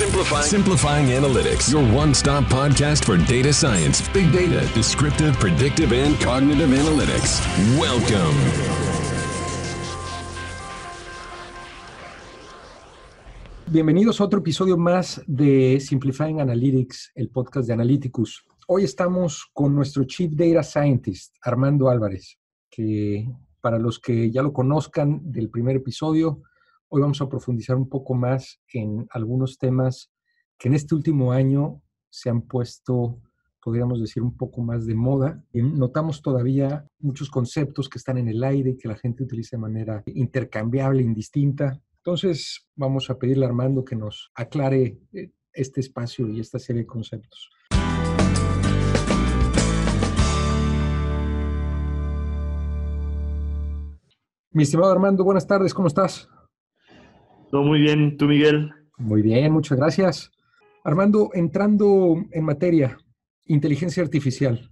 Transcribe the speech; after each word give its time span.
Simplifying. 0.00 0.44
Simplifying 0.44 1.06
Analytics, 1.08 1.70
your 1.70 1.84
one 1.94 2.14
stop 2.14 2.44
podcast 2.44 3.04
for 3.04 3.18
data 3.18 3.52
science, 3.52 4.00
big 4.14 4.32
data, 4.32 4.66
descriptive, 4.72 5.38
predictive, 5.38 5.92
and 5.92 6.18
cognitive 6.18 6.70
analytics. 6.70 7.38
Welcome. 7.78 8.34
Bienvenidos 13.66 14.22
a 14.22 14.24
otro 14.24 14.38
episodio 14.38 14.78
más 14.78 15.22
de 15.26 15.78
Simplifying 15.80 16.40
Analytics, 16.40 17.12
el 17.14 17.28
podcast 17.28 17.66
de 17.66 17.74
Analyticus. 17.74 18.46
Hoy 18.68 18.84
estamos 18.84 19.50
con 19.52 19.74
nuestro 19.74 20.04
Chief 20.04 20.32
Data 20.32 20.62
Scientist, 20.62 21.36
Armando 21.42 21.90
Álvarez, 21.90 22.38
que 22.70 23.30
para 23.60 23.78
los 23.78 23.98
que 23.98 24.30
ya 24.30 24.40
lo 24.40 24.54
conozcan 24.54 25.20
del 25.30 25.50
primer 25.50 25.76
episodio, 25.76 26.40
hoy 26.90 27.00
vamos 27.00 27.20
a 27.22 27.28
profundizar 27.28 27.76
un 27.76 27.88
poco 27.88 28.14
más 28.14 28.60
en 28.72 29.06
algunos 29.10 29.58
temas 29.58 30.10
que 30.58 30.68
en 30.68 30.74
este 30.74 30.94
último 30.94 31.32
año 31.32 31.82
se 32.10 32.28
han 32.28 32.42
puesto, 32.42 33.20
podríamos 33.62 34.00
decir, 34.00 34.22
un 34.22 34.36
poco 34.36 34.60
más 34.60 34.86
de 34.86 34.94
moda. 34.94 35.42
Notamos 35.52 36.20
todavía 36.20 36.84
muchos 36.98 37.30
conceptos 37.30 37.88
que 37.88 37.98
están 37.98 38.18
en 38.18 38.28
el 38.28 38.42
aire 38.42 38.70
y 38.70 38.76
que 38.76 38.88
la 38.88 38.96
gente 38.96 39.22
utiliza 39.22 39.56
de 39.56 39.60
manera 39.60 40.02
intercambiable, 40.06 41.02
indistinta. 41.02 41.80
Entonces, 41.98 42.66
vamos 42.74 43.08
a 43.08 43.18
pedirle 43.18 43.46
a 43.46 43.48
Armando 43.48 43.84
que 43.84 43.94
nos 43.94 44.32
aclare 44.34 44.98
eh, 45.12 45.30
este 45.52 45.80
espacio 45.80 46.28
y 46.28 46.40
esta 46.40 46.58
serie 46.58 46.82
de 46.82 46.86
conceptos. 46.86 47.48
Mi 54.52 54.64
estimado 54.64 54.90
Armando, 54.90 55.22
buenas 55.22 55.46
tardes, 55.46 55.72
¿cómo 55.72 55.86
estás? 55.86 56.28
Todo 57.50 57.64
muy 57.64 57.80
bien, 57.80 58.16
¿tú 58.16 58.26
Miguel? 58.26 58.70
Muy 58.96 59.22
bien, 59.22 59.52
muchas 59.52 59.76
gracias. 59.76 60.30
Armando, 60.84 61.30
entrando 61.34 62.22
en 62.30 62.44
materia, 62.44 62.96
inteligencia 63.46 64.04
artificial. 64.04 64.70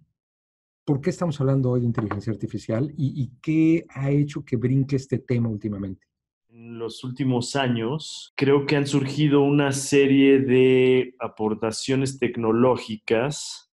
¿Por 0.85 1.01
qué 1.01 1.11
estamos 1.11 1.41
hablando 1.41 1.73
hoy 1.73 1.81
de 1.81 1.87
inteligencia 1.87 2.33
artificial 2.33 2.95
y, 2.97 3.21
y 3.21 3.33
qué 3.43 3.85
ha 3.89 4.11
hecho 4.11 4.45
que 4.45 4.57
brinque 4.57 4.95
este 4.95 5.19
tema 5.19 5.49
últimamente? 5.49 6.07
En 6.51 6.79
los 6.79 7.03
últimos 7.03 7.57
años 7.57 8.33
creo 8.37 8.65
que 8.65 8.77
han 8.77 8.87
surgido 8.87 9.41
una 9.41 9.73
serie 9.73 10.39
de 10.39 11.17
aportaciones 11.19 12.21
tecnológicas 12.21 13.73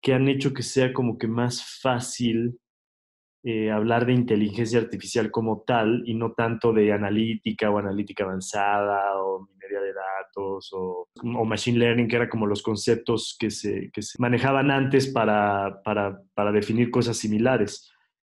que 0.00 0.14
han 0.14 0.26
hecho 0.26 0.52
que 0.52 0.64
sea 0.64 0.92
como 0.92 1.16
que 1.16 1.28
más 1.28 1.80
fácil 1.80 2.58
eh, 3.44 3.70
hablar 3.70 4.06
de 4.06 4.12
inteligencia 4.12 4.78
artificial 4.78 5.30
como 5.30 5.64
tal 5.66 6.02
y 6.06 6.14
no 6.14 6.32
tanto 6.32 6.72
de 6.72 6.92
analítica 6.92 7.70
o 7.70 7.78
analítica 7.78 8.24
avanzada 8.24 9.20
o 9.20 9.48
minería 9.52 9.80
de 9.80 9.92
datos 9.92 10.70
o, 10.72 11.08
o 11.22 11.44
machine 11.44 11.78
learning, 11.78 12.06
que 12.06 12.16
eran 12.16 12.28
como 12.28 12.46
los 12.46 12.62
conceptos 12.62 13.36
que 13.38 13.50
se, 13.50 13.90
que 13.92 14.02
se 14.02 14.16
manejaban 14.20 14.70
antes 14.70 15.08
para, 15.08 15.82
para, 15.84 16.20
para 16.34 16.52
definir 16.52 16.90
cosas 16.90 17.16
similares. 17.16 17.88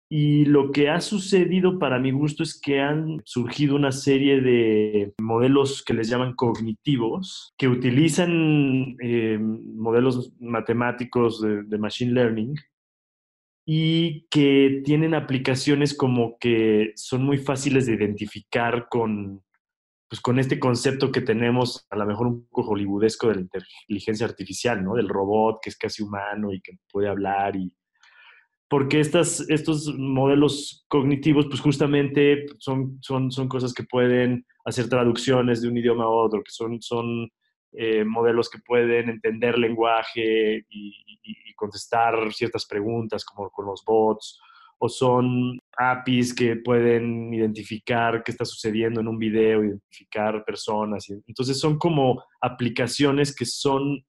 Y 0.09 0.45
lo 0.45 0.71
que 0.71 0.89
ha 0.89 1.01
sucedido 1.01 1.79
para 1.79 1.99
mi 1.99 2.11
gusto 2.11 2.43
es 2.43 2.59
que 2.59 2.79
han 2.79 3.21
surgido 3.25 3.75
una 3.75 3.91
serie 3.91 4.39
de 4.39 5.13
modelos 5.19 5.83
que 5.83 5.95
les 5.95 6.09
llaman 6.09 6.35
cognitivos, 6.35 7.53
que 7.57 7.67
utilizan 7.67 8.95
eh, 9.01 9.39
modelos 9.39 10.31
matemáticos 10.39 11.41
de, 11.41 11.63
de 11.63 11.77
machine 11.77 12.11
learning 12.11 12.55
y 13.65 14.27
que 14.29 14.81
tienen 14.85 15.15
aplicaciones 15.15 15.97
como 15.97 16.37
que 16.37 16.93
son 16.95 17.23
muy 17.23 17.39
fáciles 17.39 17.87
de 17.87 17.95
identificar 17.95 18.87
con, 18.89 19.43
pues 20.07 20.21
con 20.21 20.37
este 20.37 20.59
concepto 20.59 21.11
que 21.11 21.21
tenemos, 21.21 21.87
a 21.89 21.97
lo 21.97 22.05
mejor 22.05 22.27
un 22.27 22.47
poco 22.47 22.69
hollywoodesco 22.69 23.27
de 23.29 23.35
la 23.35 23.41
inteligencia 23.41 24.27
artificial, 24.27 24.83
¿no? 24.83 24.93
Del 24.93 25.09
robot 25.09 25.59
que 25.63 25.69
es 25.69 25.77
casi 25.77 26.03
humano 26.03 26.53
y 26.53 26.61
que 26.61 26.73
puede 26.91 27.09
hablar 27.09 27.55
y... 27.55 27.75
Porque 28.67 28.99
estas, 28.99 29.47
estos 29.49 29.93
modelos 29.95 30.85
cognitivos, 30.87 31.45
pues 31.45 31.61
justamente 31.61 32.45
son, 32.57 32.97
son, 32.99 33.31
son 33.31 33.47
cosas 33.47 33.73
que 33.73 33.83
pueden 33.83 34.45
hacer 34.65 34.89
traducciones 34.89 35.61
de 35.61 35.69
un 35.69 35.77
idioma 35.77 36.05
a 36.05 36.09
otro, 36.09 36.43
que 36.43 36.51
son, 36.51 36.81
son 36.81 37.29
eh, 37.77 38.05
modelos 38.05 38.49
que 38.49 38.59
pueden 38.59 39.09
entender 39.09 39.57
lenguaje 39.57 40.65
y, 40.69 41.19
y, 41.23 41.53
contestar 41.55 42.33
ciertas 42.33 42.65
preguntas 42.65 43.23
como 43.23 43.49
con 43.49 43.65
los 43.65 43.83
bots, 43.85 44.39
o 44.77 44.89
son 44.89 45.57
APIs 45.77 46.33
que 46.33 46.57
pueden 46.57 47.33
identificar 47.33 48.23
qué 48.23 48.31
está 48.31 48.43
sucediendo 48.43 48.99
en 48.99 49.07
un 49.07 49.17
video, 49.17 49.63
identificar 49.63 50.43
personas. 50.43 51.09
Entonces 51.27 51.59
son 51.59 51.77
como 51.77 52.21
aplicaciones 52.41 53.33
que 53.33 53.45
son, 53.45 54.05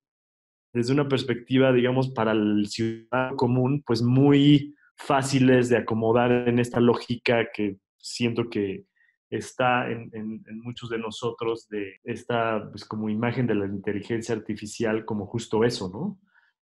desde 0.73 0.93
una 0.93 1.09
perspectiva, 1.09 1.73
digamos, 1.73 2.11
para 2.11 2.33
el 2.33 2.67
ciudadano 2.67 3.37
común, 3.37 3.83
pues 3.87 4.03
muy 4.03 4.75
fáciles 4.97 5.69
de 5.69 5.77
acomodar 5.77 6.49
en 6.49 6.59
esta 6.59 6.81
lógica 6.81 7.49
que 7.53 7.77
siento 7.99 8.51
que, 8.51 8.87
está 9.31 9.91
en, 9.91 10.43
muchos 10.63 10.91
de 10.91 10.99
nosotros 10.99 11.69
de 11.69 12.01
esta 12.05 12.69
pues, 12.71 12.85
como 12.85 13.09
imagen 13.09 13.47
de 13.47 13.55
la 13.55 13.67
inteligencia 13.67 14.35
artificial 14.35 15.05
como 15.05 15.27
justo 15.27 15.65
eso, 15.65 15.89
¿no? 15.89 16.21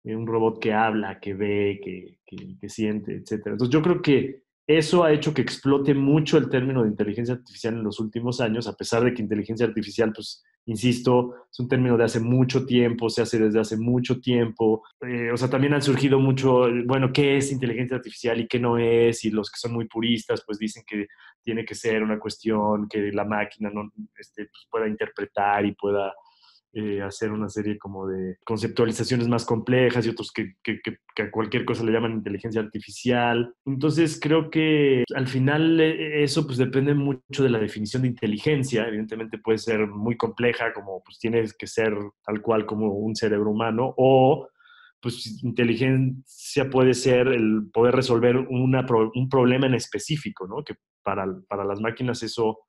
Eh, 0.04 0.16
un 0.16 0.28
robot 0.28 0.60
que 0.60 0.74
habla, 0.74 1.20
que 1.20 1.34
ve, 1.34 1.80
que, 1.84 2.20
que, 2.26 2.58
que 2.58 2.70
siente, 2.70 3.16
etc. 3.16 3.48
Entonces 3.48 3.70
yo 3.70 3.82
creo 3.82 4.02
que 4.02 4.44
eso 4.68 5.04
ha 5.04 5.14
hecho 5.14 5.34
que 5.34 5.42
explote 5.42 5.94
mucho 5.94 6.38
el 6.38 6.50
término 6.50 6.84
de 6.84 6.90
inteligencia 6.90 7.36
artificial 7.36 7.76
en 7.76 7.84
los 7.84 8.00
últimos 8.00 8.42
años, 8.42 8.68
a 8.68 8.76
pesar 8.76 9.04
de 9.04 9.14
que 9.14 9.22
inteligencia 9.22 9.66
artificial, 9.66 10.12
pues, 10.14 10.44
insisto, 10.68 11.48
es 11.52 11.60
un 11.60 11.68
término 11.68 11.98
de 11.98 12.04
hace 12.04 12.20
mucho 12.20 12.66
tiempo, 12.66 13.10
se 13.10 13.22
hace 13.22 13.40
desde 13.40 13.60
hace 13.60 13.78
mucho 13.78 14.20
tiempo. 14.20 14.84
Eh, 15.02 15.32
o 15.32 15.38
sea, 15.38 15.50
también 15.50 15.74
han 15.74 15.82
surgido 15.82 16.20
mucho, 16.20 16.68
bueno, 16.86 17.12
¿qué 17.12 17.38
es 17.38 17.52
inteligencia 17.52 17.98
artificial 17.98 18.40
y 18.40 18.48
qué 18.48 18.60
no 18.60 18.78
es? 18.78 19.26
Y 19.26 19.32
los 19.32 19.50
que 19.50 19.60
son 19.60 19.74
muy 19.74 19.88
puristas, 19.88 20.44
pues 20.46 20.60
dicen 20.60 20.84
que 20.86 21.08
tiene 21.42 21.66
que 21.66 21.74
ser 21.74 22.04
una 22.04 22.20
cuestión 22.20 22.88
que 22.88 23.12
la 23.12 23.26
máquina 23.26 23.70
no, 23.74 23.92
este, 24.18 24.46
pues, 24.46 24.68
pueda 24.70 24.88
interpretar 24.88 25.66
y 25.66 25.72
pueda 25.74 26.14
eh, 26.74 27.02
hacer 27.02 27.32
una 27.32 27.50
serie 27.50 27.78
como 27.78 28.08
de 28.08 28.38
conceptualizaciones 28.46 29.28
más 29.28 29.46
complejas 29.46 30.06
y 30.06 30.10
otros 30.10 30.32
que, 30.32 30.56
a 31.18 31.32
cualquier 31.32 31.66
cosa 31.66 31.84
le 31.84 31.92
llaman 31.92 32.14
inteligencia 32.14 32.62
artificial. 32.62 33.54
Entonces 33.66 34.20
creo 34.22 34.50
que 34.50 35.04
al 35.16 35.28
final 35.28 35.80
eh, 35.80 36.24
eso 36.24 36.46
pues 36.46 36.58
depende 36.58 36.94
mucho 36.94 37.44
de 37.44 37.50
la 37.50 37.60
definición 37.60 38.04
de 38.04 38.10
inteligencia. 38.10 38.88
Evidentemente 38.88 39.38
puede 39.38 39.58
ser 39.58 39.88
muy 39.88 40.18
compleja, 40.18 40.74
como 40.74 41.02
pues 41.04 41.20
tienes 41.20 41.56
que 41.56 41.68
ser 41.68 41.94
tal 42.26 42.42
cual 42.42 42.66
como 42.66 42.94
un 42.94 43.16
cerebro 43.16 43.52
humano, 43.52 43.94
o 43.98 44.48
pues 45.02 45.44
inteligencia 45.44 46.70
puede 46.70 46.94
ser 46.94 47.28
el 47.28 47.70
poder 47.72 47.96
resolver 47.96 48.38
un 48.38 49.30
problema 49.30 49.68
en 49.68 49.76
específico, 49.76 50.48
¿no? 50.48 50.64
Que 50.64 50.76
para, 51.04 51.26
para 51.48 51.64
las 51.64 51.80
máquinas 51.80 52.24
eso 52.24 52.60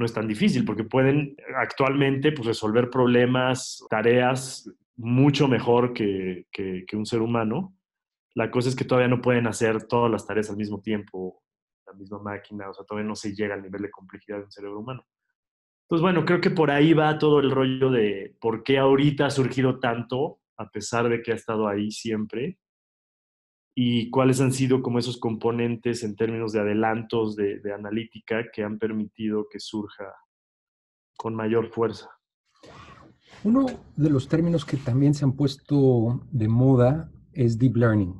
no 0.00 0.06
es 0.06 0.14
tan 0.14 0.26
difícil 0.26 0.64
porque 0.64 0.82
pueden 0.82 1.36
actualmente 1.56 2.32
pues, 2.32 2.46
resolver 2.46 2.90
problemas, 2.90 3.84
tareas 3.90 4.68
mucho 4.96 5.46
mejor 5.46 5.92
que, 5.92 6.46
que, 6.50 6.96
un 6.96 7.04
ser 7.04 7.20
humano. 7.20 7.76
La 8.34 8.50
cosa 8.50 8.70
es 8.70 8.76
que 8.76 8.84
todavía 8.84 9.08
no 9.08 9.20
pueden 9.20 9.46
hacer 9.46 9.84
todas 9.86 10.10
las 10.10 10.26
tareas 10.26 10.48
al 10.50 10.56
mismo 10.56 10.80
tiempo, 10.80 11.42
la 11.86 11.92
misma 11.92 12.18
máquina, 12.18 12.70
o 12.70 12.74
sea, 12.74 12.84
todavía 12.84 13.08
no 13.08 13.14
se 13.14 13.34
llega 13.34 13.54
al 13.54 13.62
nivel 13.62 13.82
de 13.82 13.90
complejidad 13.90 14.38
de 14.38 14.44
un 14.44 14.50
cerebro 14.50 14.80
humano. 14.80 15.06
Entonces, 15.82 16.02
bueno, 16.02 16.24
creo 16.24 16.40
que 16.40 16.50
por 16.50 16.70
ahí 16.70 16.94
va 16.94 17.18
todo 17.18 17.40
el 17.40 17.50
rollo 17.50 17.90
de 17.90 18.34
por 18.40 18.62
qué 18.62 18.78
ahorita 18.78 19.26
ha 19.26 19.30
surgido 19.30 19.80
tanto, 19.80 20.40
a 20.56 20.70
pesar 20.70 21.08
de 21.10 21.20
que 21.22 21.32
ha 21.32 21.34
estado 21.34 21.68
ahí 21.68 21.90
siempre, 21.90 22.58
y 23.74 24.10
cuáles 24.10 24.40
han 24.40 24.52
sido 24.52 24.82
como 24.82 24.98
esos 24.98 25.18
componentes 25.18 26.02
en 26.02 26.16
términos 26.16 26.52
de 26.52 26.60
adelantos 26.60 27.36
de, 27.36 27.60
de, 27.60 27.72
analítica 27.72 28.44
que 28.52 28.62
han 28.62 28.78
permitido 28.78 29.46
que 29.50 29.60
surja 29.60 30.12
con 31.16 31.34
mayor 31.34 31.68
fuerza. 31.68 32.10
Uno 33.44 33.66
de 33.96 34.10
los 34.10 34.28
términos 34.28 34.64
que 34.64 34.76
también 34.76 35.14
se 35.14 35.24
han 35.24 35.32
puesto 35.32 36.20
de 36.30 36.48
moda 36.48 37.10
es 37.32 37.58
deep 37.58 37.76
learning. 37.76 38.14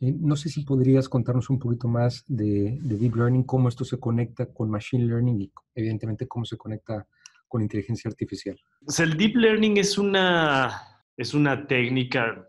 No 0.00 0.36
sé 0.36 0.50
si 0.50 0.64
podrías 0.64 1.08
contarnos 1.08 1.48
un 1.48 1.58
poquito 1.58 1.88
más 1.88 2.24
de, 2.26 2.78
de 2.82 2.98
deep 2.98 3.16
learning, 3.16 3.44
cómo 3.44 3.68
esto 3.68 3.84
se 3.84 3.98
conecta 3.98 4.52
con 4.52 4.70
machine 4.70 5.06
learning 5.06 5.40
y 5.40 5.52
evidentemente 5.74 6.26
cómo 6.26 6.44
se 6.44 6.58
conecta 6.58 7.06
con 7.48 7.62
inteligencia 7.62 8.08
artificial. 8.08 8.58
Pues 8.84 9.00
el 9.00 9.16
deep 9.16 9.36
learning 9.36 9.76
es 9.78 9.96
una, 9.96 10.72
es 11.16 11.32
una 11.32 11.66
técnica 11.66 12.48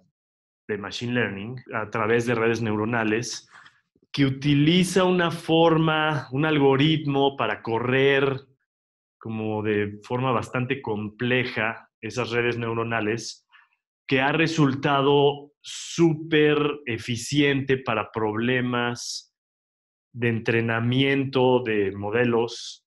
de 0.67 0.77
Machine 0.77 1.13
Learning 1.13 1.55
a 1.73 1.89
través 1.89 2.25
de 2.25 2.35
redes 2.35 2.61
neuronales 2.61 3.49
que 4.11 4.25
utiliza 4.25 5.03
una 5.03 5.29
forma, 5.29 6.29
un 6.31 6.45
algoritmo 6.45 7.35
para 7.35 7.61
correr 7.61 8.45
como 9.17 9.61
de 9.61 9.99
forma 10.03 10.31
bastante 10.31 10.81
compleja 10.81 11.89
esas 11.99 12.29
redes 12.29 12.57
neuronales 12.57 13.45
que 14.07 14.21
ha 14.21 14.31
resultado 14.31 15.51
súper 15.61 16.57
eficiente 16.85 17.77
para 17.77 18.11
problemas 18.11 19.35
de 20.13 20.29
entrenamiento 20.29 21.61
de 21.63 21.91
modelos 21.91 22.85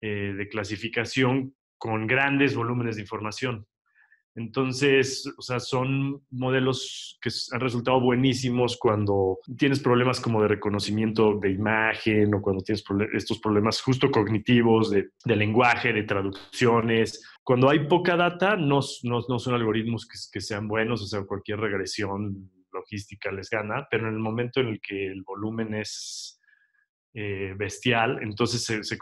eh, 0.00 0.32
de 0.36 0.48
clasificación 0.48 1.54
con 1.76 2.06
grandes 2.06 2.54
volúmenes 2.54 2.96
de 2.96 3.02
información. 3.02 3.66
Entonces, 4.34 5.30
o 5.36 5.42
sea, 5.42 5.60
son 5.60 6.22
modelos 6.30 7.18
que 7.20 7.28
han 7.52 7.60
resultado 7.60 8.00
buenísimos 8.00 8.78
cuando 8.78 9.38
tienes 9.58 9.80
problemas 9.80 10.20
como 10.20 10.40
de 10.40 10.48
reconocimiento 10.48 11.38
de 11.38 11.50
imagen 11.50 12.34
o 12.34 12.40
cuando 12.40 12.62
tienes 12.62 12.82
estos 13.12 13.40
problemas 13.40 13.82
justo 13.82 14.10
cognitivos 14.10 14.90
de, 14.90 15.10
lenguaje, 15.36 15.92
de 15.92 16.04
traducciones. 16.04 17.22
Cuando 17.44 17.68
hay 17.68 17.86
poca 17.86 18.16
data, 18.16 18.56
no, 18.56 18.80
no, 19.02 19.38
son 19.38 19.54
algoritmos 19.54 20.08
que, 20.08 20.40
sean 20.40 20.66
buenos, 20.66 21.02
o 21.02 21.06
sea, 21.06 21.24
cualquier 21.24 21.60
regresión 21.60 22.50
logística 22.72 23.30
les 23.30 23.50
gana, 23.50 23.86
pero 23.90 24.08
en 24.08 24.14
el 24.14 24.20
momento 24.20 24.60
en 24.60 24.68
el 24.68 24.80
que 24.80 25.08
el 25.08 25.22
volumen 25.24 25.74
es 25.74 26.40
eh, 27.12 27.52
bestial, 27.54 28.18
entonces 28.22 28.64
se, 28.64 28.98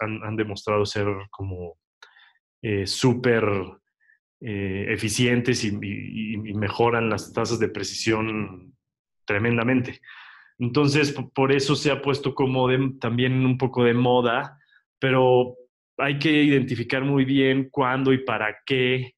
han, 0.00 0.36
demostrado 0.36 0.86
ser 0.86 1.06
como 1.30 1.76
eh, 2.62 2.86
súper 2.86 3.44
eh, 4.40 4.86
eficientes 4.88 5.64
y, 5.64 5.72
mejoran 5.72 7.08
las 7.08 7.32
tasas 7.32 7.58
de 7.58 7.68
precisión 7.68 8.74
tremendamente. 9.24 10.00
Entonces, 10.58 11.12
por 11.34 11.52
eso 11.52 11.74
se 11.74 11.90
ha 11.90 12.02
puesto 12.02 12.34
como 12.34 12.68
también 12.98 13.44
un 13.44 13.58
poco 13.58 13.84
de 13.84 13.94
moda, 13.94 14.58
pero 14.98 15.56
hay 15.98 16.18
que 16.18 16.42
identificar 16.42 17.02
muy 17.02 17.24
bien 17.24 17.68
cuándo 17.70 18.12
y 18.12 18.24
para 18.24 18.58
qué 18.64 19.14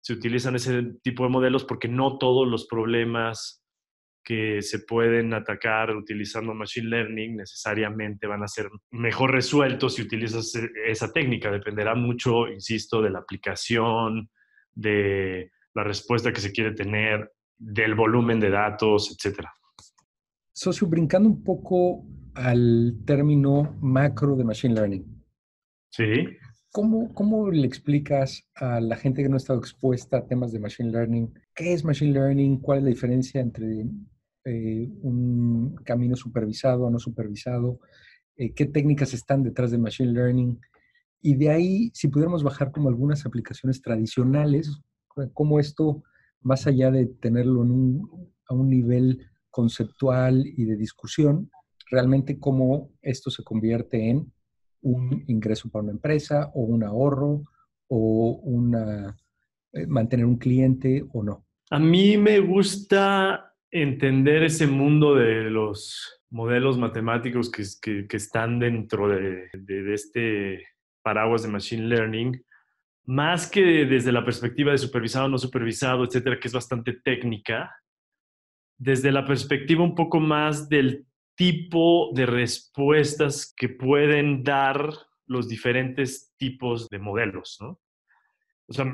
se 0.00 0.12
utilizan 0.12 0.56
ese 0.56 0.94
tipo 1.02 1.24
de 1.24 1.30
modelos, 1.30 1.64
porque 1.64 1.88
no 1.88 2.18
todos 2.18 2.48
los 2.48 2.66
problemas 2.66 3.60
que 4.24 4.62
se 4.62 4.80
pueden 4.80 5.34
atacar 5.34 5.94
utilizando 5.96 6.54
Machine 6.54 6.88
Learning 6.88 7.36
necesariamente 7.36 8.26
van 8.26 8.42
a 8.42 8.48
ser 8.48 8.68
mejor 8.90 9.32
resueltos 9.32 9.94
si 9.94 10.02
utilizas 10.02 10.54
e, 10.54 10.68
esa 10.86 11.12
técnica. 11.12 11.50
Dependerá 11.50 11.94
mucho, 11.94 12.48
insisto, 12.48 13.02
de 13.02 13.10
la 13.10 13.20
aplicación, 13.20 14.30
de 14.74 15.50
la 15.74 15.84
respuesta 15.84 16.32
que 16.32 16.40
se 16.40 16.52
quiere 16.52 16.72
tener, 16.72 17.32
del 17.58 17.94
volumen 17.94 18.40
de 18.40 18.50
datos, 18.50 19.10
etc. 19.10 19.46
Socio, 20.52 20.86
brincando 20.86 21.28
un 21.28 21.44
poco 21.44 22.04
al 22.34 22.98
término 23.04 23.76
macro 23.80 24.36
de 24.36 24.44
Machine 24.44 24.74
Learning. 24.74 25.24
Sí. 25.90 26.26
¿Cómo, 26.72 27.12
¿Cómo 27.14 27.50
le 27.50 27.66
explicas 27.66 28.48
a 28.54 28.80
la 28.80 28.96
gente 28.96 29.22
que 29.22 29.28
no 29.28 29.34
ha 29.34 29.38
estado 29.38 29.58
expuesta 29.58 30.18
a 30.18 30.26
temas 30.26 30.52
de 30.52 30.60
Machine 30.60 30.90
Learning 30.90 31.32
qué 31.60 31.74
es 31.74 31.84
Machine 31.84 32.12
Learning? 32.12 32.58
¿Cuál 32.58 32.78
es 32.78 32.84
la 32.84 32.90
diferencia 32.90 33.40
entre 33.40 33.84
eh, 34.44 34.88
un 35.02 35.74
camino 35.84 36.16
supervisado 36.16 36.84
o 36.84 36.90
no 36.90 36.98
supervisado? 36.98 37.80
Eh, 38.34 38.54
¿Qué 38.54 38.64
técnicas 38.64 39.12
están 39.12 39.42
detrás 39.42 39.70
de 39.70 39.78
Machine 39.78 40.12
Learning? 40.12 40.58
Y 41.22 41.36
de 41.36 41.50
ahí, 41.50 41.90
si 41.94 42.08
pudiéramos 42.08 42.42
bajar 42.42 42.70
como 42.72 42.88
algunas 42.88 43.26
aplicaciones 43.26 43.82
tradicionales, 43.82 44.80
como 45.34 45.60
esto, 45.60 46.02
más 46.40 46.66
allá 46.66 46.90
de 46.90 47.06
tenerlo 47.06 47.62
a 47.62 48.54
un 48.54 48.68
nivel 48.68 49.26
conceptual 49.50 50.44
y 50.46 50.64
de 50.64 50.76
discusión, 50.76 51.50
realmente 51.90 52.38
cómo 52.38 52.90
esto 53.02 53.30
se 53.30 53.42
convierte 53.42 54.08
en 54.08 54.32
un 54.82 55.24
ingreso 55.26 55.68
para 55.70 55.82
una 55.82 55.92
empresa 55.92 56.50
o 56.54 56.62
un 56.62 56.84
ahorro 56.84 57.42
o 57.88 58.40
una, 58.44 59.16
eh, 59.72 59.86
mantener 59.86 60.24
un 60.24 60.38
cliente 60.38 61.04
o 61.12 61.22
no. 61.22 61.44
A 61.70 61.78
mí 61.78 62.16
me 62.16 62.40
gusta 62.40 63.54
entender 63.70 64.42
ese 64.44 64.66
mundo 64.66 65.14
de 65.14 65.50
los 65.50 66.22
modelos 66.30 66.78
matemáticos 66.78 67.50
que, 67.50 68.06
que, 68.06 68.16
están 68.16 68.58
dentro 68.58 69.08
de, 69.08 69.48
de, 69.52 69.94
este 69.94 70.64
paraguas 71.02 71.42
de 71.42 71.48
Machine 71.48 71.86
Learning, 71.86 72.44
más 73.06 73.50
que 73.50 73.84
desde 73.86 74.12
la 74.12 74.24
perspectiva 74.24 74.72
de 74.72 74.78
supervisado, 74.78 75.28
no 75.28 75.38
supervisado, 75.38 76.04
etcétera, 76.04 76.38
que 76.38 76.48
es 76.48 76.54
bastante 76.54 76.92
técnica, 76.92 77.74
desde 78.78 79.12
la 79.12 79.24
perspectiva 79.26 79.82
un 79.82 79.94
poco 79.94 80.20
más 80.20 80.68
del 80.68 81.06
tipo 81.34 82.10
de 82.14 82.26
respuestas 82.26 83.52
que 83.56 83.68
pueden 83.68 84.42
dar 84.42 84.90
los 85.26 85.48
diferentes 85.48 86.34
tipos 86.36 86.88
de 86.88 86.98
modelos, 86.98 87.58
¿no? 87.60 87.80
O 88.66 88.72
sea, 88.72 88.84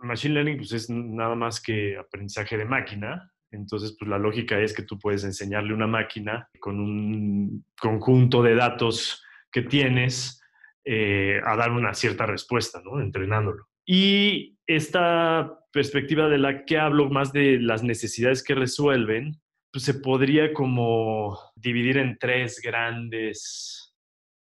Machine 0.00 0.34
Learning 0.34 0.56
pues, 0.56 0.72
es 0.72 0.88
nada 0.88 1.34
más 1.34 1.60
que 1.60 1.96
aprendizaje 1.98 2.56
de 2.56 2.64
máquina, 2.64 3.30
entonces, 3.50 3.96
pues 3.98 4.08
la 4.08 4.18
lógica 4.18 4.60
es 4.60 4.74
que 4.74 4.82
tú 4.82 4.98
puedes 4.98 5.24
enseñarle 5.24 5.72
una 5.72 5.86
máquina 5.86 6.48
con 6.60 6.80
un 6.80 7.64
conjunto 7.80 8.42
de 8.42 8.54
datos 8.54 9.24
que 9.50 9.62
tienes 9.62 10.42
eh, 10.88 11.40
a 11.44 11.56
dar 11.56 11.72
una 11.72 11.94
cierta 11.94 12.26
respuesta. 12.26 12.80
Entrenándolo. 13.00 13.66
Y 13.84 14.56
esta 14.66 15.58
perspectiva 15.72 16.28
de 16.28 16.38
la 16.38 16.64
que 16.64 16.78
hablo, 16.78 17.10
más 17.10 17.32
de 17.32 17.58
las 17.60 17.82
necesidades 17.82 18.42
que 18.42 18.54
resuelven, 18.54 19.40
pues 19.72 19.84
se 19.84 19.94
podría 19.94 20.52
como 20.52 21.38
dividir 21.56 21.98
en 21.98 22.16
tres 22.18 22.60
grandes 22.62 23.94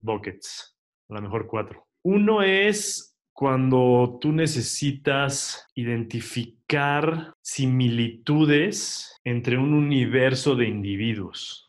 buckets, 0.00 0.77
a 1.09 1.15
lo 1.15 1.23
mejor 1.23 1.47
cuatro. 1.47 1.87
Uno 2.05 2.43
es 2.43 3.17
cuando 3.33 4.19
tú 4.21 4.33
necesitas 4.33 5.67
identificar 5.75 7.35
similitudes 7.43 9.19
entre 9.25 9.59
un 9.59 9.75
universo 9.75 10.55
de 10.55 10.69
individuos 10.69 11.65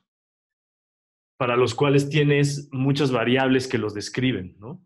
para 1.37 1.55
los 1.55 1.75
cuales 1.75 2.09
tienes 2.09 2.67
muchas 2.71 3.11
variables 3.11 3.67
que 3.67 3.77
los 3.77 3.93
describen, 3.93 4.55
¿no? 4.59 4.83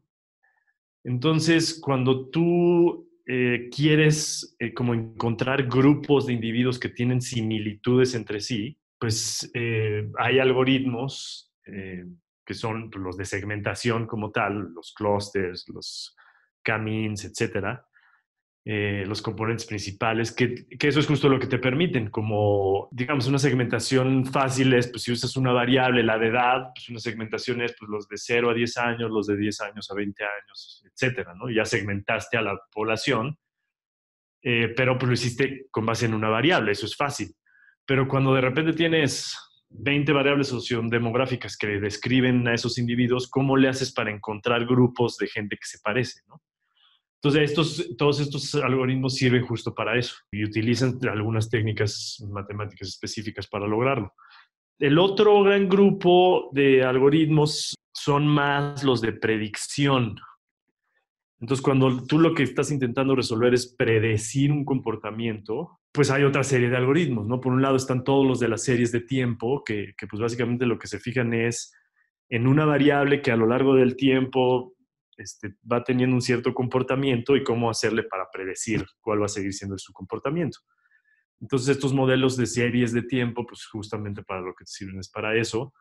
Entonces, 1.04 1.80
cuando 1.82 2.30
tú 2.30 3.10
eh, 3.26 3.70
quieres 3.76 4.56
eh, 4.60 4.74
como 4.74 4.94
encontrar 4.94 5.68
grupos 5.68 6.28
de 6.28 6.34
individuos 6.34 6.80
que 6.80 6.90
tienen 6.90 7.22
similitudes 7.22 8.14
entre 8.14 8.40
sí, 8.40 8.78
pues 9.00 9.50
eh, 9.54 10.10
hay 10.20 10.40
algoritmos 10.40 11.48
que 11.64 12.54
son 12.54 12.90
los 12.96 13.16
de 13.16 13.24
segmentación 13.24 14.08
como 14.08 14.32
tal, 14.32 14.74
los 14.74 14.94
clusters, 14.94 15.64
los 15.70 16.18
camins, 16.62 17.24
etcétera, 17.24 17.86
eh, 18.64 19.06
los 19.08 19.24
componentes 19.24 19.66
principales, 19.66 20.32
que, 20.32 20.68
eso 20.80 21.00
es 21.00 21.08
justo 21.08 21.28
lo 21.28 21.40
que 21.40 21.48
te 21.48 21.58
permiten, 21.58 22.12
como 22.12 22.90
digamos 22.92 23.26
una 23.26 23.40
segmentación 23.40 24.24
fácil 24.28 24.74
es, 24.74 24.88
pues 24.88 25.02
si 25.02 25.12
usas 25.12 25.36
una 25.36 25.52
variable, 25.52 26.04
la 26.04 26.20
de 26.20 26.28
edad, 26.28 26.68
pues 26.76 26.88
una 26.90 27.00
segmentación 27.00 27.62
es 27.64 27.74
pues, 27.78 27.90
los 27.90 28.08
de 28.08 28.18
0 28.18 28.52
a 28.52 28.54
10 28.54 28.78
años, 28.78 29.10
los 29.10 29.26
de 29.26 29.38
10 29.38 29.62
años 29.62 29.90
a 29.90 29.96
20 29.96 30.24
años, 30.24 30.84
etcétera, 30.86 31.34
¿no? 31.34 31.50
Ya 31.50 31.66
segmentaste 31.66 32.38
a 32.38 32.44
la 32.44 32.62
población, 32.72 33.36
eh, 34.44 34.72
pero 34.76 34.96
pues 34.96 35.08
lo 35.08 35.14
hiciste 35.14 35.66
con 35.72 35.88
base 35.88 36.06
en 36.06 36.14
una 36.14 36.30
variable, 36.30 36.72
eso 36.72 36.86
es 36.86 36.96
fácil. 36.96 37.34
Pero 37.84 38.08
cuando 38.08 38.36
de 38.36 38.42
repente 38.42 38.74
tienes 38.74 39.36
20 39.70 40.12
variables 40.12 40.50
sociodemográficas 40.50 41.58
que 41.58 41.80
describen 41.80 42.48
a 42.48 42.54
esos 42.54 42.78
individuos, 42.78 43.28
¿cómo 43.28 43.58
le 43.58 43.70
haces 43.70 43.92
para 43.92 44.12
encontrar 44.12 44.68
grupos 44.68 45.18
de 45.18 45.28
gente 45.28 45.56
que 45.56 45.66
se 45.66 45.80
parece, 45.80 46.22
¿no? 46.28 46.44
Entonces, 47.24 47.52
estos, 47.52 47.96
todos 47.98 48.20
estos 48.20 48.56
algoritmos 48.56 49.14
sirven 49.14 49.46
justo 49.46 49.76
para 49.76 49.96
eso 49.96 50.16
y 50.32 50.44
utilizan 50.44 50.98
algunas 51.08 51.52
técnicas 51.52 52.18
matemáticas 52.32 52.88
específicas 52.88 53.46
para 53.46 53.68
lograrlo. 53.68 54.12
El 54.80 54.98
otro 54.98 55.44
gran 55.44 55.70
grupo 55.70 56.50
de 56.52 56.84
algoritmos 56.84 57.76
son 57.94 58.26
más 58.26 58.84
los 58.84 59.02
de 59.02 59.14
predicción. 59.14 60.16
Entonces, 61.40 61.64
cuando 61.64 62.04
tú 62.08 62.18
lo 62.18 62.34
que 62.34 62.42
estás 62.42 62.72
intentando 62.72 63.16
resolver 63.16 63.54
es 63.54 63.68
predecir 63.68 64.52
un 64.52 64.66
comportamiento, 64.66 65.80
pues 65.92 66.10
hay 66.10 66.24
otra 66.24 66.44
serie 66.44 66.70
de 66.70 66.78
algoritmos, 66.78 67.28
¿no? 67.28 67.40
Por 67.40 67.54
un 67.54 67.62
lado 67.62 67.76
están 67.76 68.04
todos 68.04 68.26
los 68.26 68.40
de 68.40 68.48
las 68.48 68.64
series 68.64 68.92
de 68.92 69.02
tiempo, 69.02 69.64
que, 69.64 69.94
que 69.96 70.08
pues 70.08 70.20
básicamente 70.20 70.66
lo 70.66 70.80
que 70.80 70.88
se 70.88 71.00
fijan 71.00 71.36
es 71.36 71.72
en 72.30 72.48
una 72.48 72.66
variable 72.66 73.22
que 73.22 73.32
a 73.32 73.36
lo 73.36 73.46
largo 73.46 73.76
del 73.76 73.96
tiempo 73.96 74.74
este, 75.22 75.56
va 75.70 75.84
teniendo 75.84 76.16
un 76.16 76.22
cierto 76.22 76.54
comportamiento 76.54 77.36
y 77.36 77.44
cómo 77.44 77.70
hacerle 77.70 78.04
para 78.04 78.28
predecir 78.32 78.86
cuál 79.00 79.22
va 79.22 79.26
a 79.26 79.30
seguir 79.30 79.54
siendo 79.54 79.78
su 79.78 79.94
comportamiento. 79.94 80.60
Entonces, 81.40 81.70
estos 81.70 81.94
modelos 81.94 82.38
de 82.38 82.46
series 82.46 82.94
de 82.94 83.02
tiempo, 83.02 83.46
pues 83.46 83.66
justamente 83.66 84.24
para 84.24 84.42
lo 84.42 84.54
que 84.54 84.66
sirven 84.66 85.00
es 85.00 85.10
para 85.10 85.36
eso. 85.36 85.74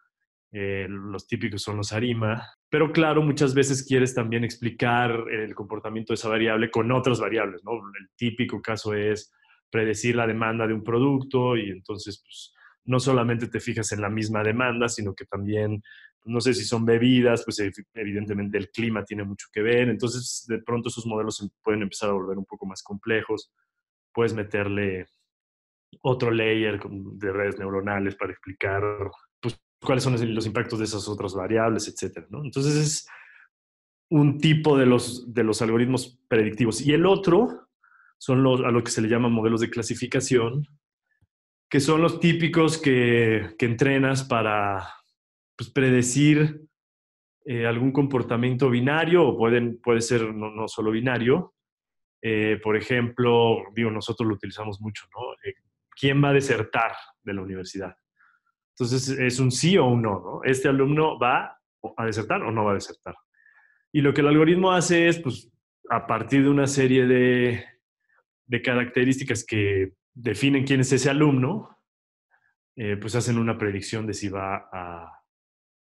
Eh, 0.53 0.87
los 0.89 1.29
típicos 1.29 1.63
son 1.63 1.77
los 1.77 1.93
ARIMA, 1.93 2.45
pero 2.69 2.91
claro, 2.91 3.23
muchas 3.23 3.55
veces 3.55 3.87
quieres 3.87 4.15
también 4.15 4.43
explicar 4.43 5.13
el 5.31 5.55
comportamiento 5.55 6.13
de 6.13 6.17
esa 6.17 6.29
variable 6.29 6.71
con 6.71 6.91
otras 6.91 7.21
variables, 7.21 7.63
¿no? 7.63 7.73
El 7.73 8.09
típico 8.17 8.61
caso 8.61 8.95
es 8.95 9.33
predecir 9.71 10.17
la 10.17 10.27
demanda 10.27 10.67
de 10.67 10.75
un 10.75 10.83
producto 10.83 11.57
y 11.57 11.71
entonces, 11.71 12.21
pues, 12.25 12.53
no 12.85 13.01
solamente 13.01 13.49
te 13.49 13.61
fijas 13.61 13.93
en 13.93 14.01
la 14.01 14.11
misma 14.11 14.43
demanda, 14.43 14.89
sino 14.89 15.15
que 15.15 15.25
también 15.27 15.83
no 16.25 16.41
sé 16.41 16.53
si 16.55 16.65
son 16.65 16.85
bebidas, 16.85 17.45
pues 17.45 17.63
evidentemente 17.95 18.59
el 18.59 18.71
clima 18.71 19.05
tiene 19.05 19.25
mucho 19.25 19.49
que 19.53 19.63
ver, 19.63 19.89
entonces 19.89 20.45
de 20.49 20.59
pronto 20.59 20.89
esos 20.89 21.07
modelos 21.07 21.51
pueden 21.63 21.83
empezar 21.83 22.11
a 22.11 22.15
volver 22.15 22.37
un 22.37 22.45
poco 22.45 22.67
más 22.67 22.83
complejos, 22.83 23.51
puedes 24.13 24.35
meterle 24.35 25.07
otro 26.03 26.31
layer 26.31 26.81
de 26.83 27.33
redes 27.33 27.59
neuronales 27.59 28.17
para 28.17 28.33
explicar 28.33 28.83
pues, 29.41 29.59
cuáles 29.81 30.05
son 30.05 30.35
los 30.35 30.47
impactos 30.47 30.79
de 30.79 30.85
esas 30.85 31.09
otras 31.09 31.35
variables, 31.35 31.89
etc. 31.89 32.27
¿no? 32.29 32.45
Entonces 32.45 32.77
es 32.77 33.09
un 34.11 34.39
tipo 34.39 34.77
de 34.77 34.87
los, 34.87 35.33
de 35.33 35.45
los 35.45 35.63
algoritmos 35.63 36.21
predictivos. 36.29 36.81
Y 36.81 36.93
el 36.93 37.07
otro 37.07 37.69
son 38.19 38.43
los, 38.43 38.61
a 38.61 38.71
lo 38.71 38.83
que 38.85 38.91
se 38.91 39.01
le 39.01 39.09
llaman 39.09 39.33
modelos 39.33 39.61
de 39.61 39.71
clasificación, 39.71 40.67
que 41.71 41.79
son 41.79 42.03
los 42.03 42.19
típicos 42.19 42.79
que, 42.79 43.55
que 43.57 43.67
entrenas 43.67 44.25
para 44.25 44.93
pues, 45.57 45.71
predecir 45.71 46.63
eh, 47.45 47.65
algún 47.65 47.93
comportamiento 47.93 48.69
binario 48.69 49.27
o 49.27 49.39
pueden, 49.39 49.81
puede 49.81 50.01
ser 50.01 50.35
no, 50.35 50.67
solo 50.67 50.91
binario. 50.91 51.55
Eh, 52.21 52.59
por 52.63 52.77
ejemplo, 52.77 53.63
digo, 53.73 53.91
nosotros 53.91 54.29
lo 54.29 54.35
utilizamos 54.35 54.81
mucho, 54.81 55.07
¿no? 55.15 55.33
Eh, 55.49 55.55
¿Quién 55.97 56.23
va 56.23 56.31
a 56.31 56.35
desertar 56.35 56.93
de 57.23 57.35
la 57.35 57.43
universidad? 57.43 57.95
Entonces, 58.75 59.09
es 59.11 59.39
un 59.39 59.53
sí 59.53 59.79
o 59.79 59.87
un 59.87 60.03
no, 60.03 60.21
¿no? 60.21 60.41
¿Este 60.45 60.69
alumno 60.69 61.19
va 61.19 61.57
a 61.97 62.05
desertar 62.05 62.43
o 62.43 62.51
no 62.51 62.65
va 62.65 62.73
a 62.73 62.75
desertar? 62.75 63.15
Y 63.93 64.01
lo 64.01 64.13
que 64.13 64.23
el 64.23 64.29
algoritmo 64.29 64.73
hace 64.73 65.09
es, 65.09 65.21
pues, 65.21 65.51
a 65.89 66.07
partir 66.07 66.43
de 66.43 66.51
una 66.51 66.67
serie 66.67 67.07
de, 67.07 67.65
de 68.47 68.63
características 68.63 69.45
que 69.45 69.93
definen 70.23 70.65
quién 70.65 70.81
es 70.81 70.93
ese 70.93 71.11
alumno, 71.11 71.79
pues 73.01 73.15
hacen 73.15 73.37
una 73.37 73.59
predicción 73.59 74.07
de 74.07 74.15
si 74.15 74.29
va 74.29 74.69
a, 74.73 75.21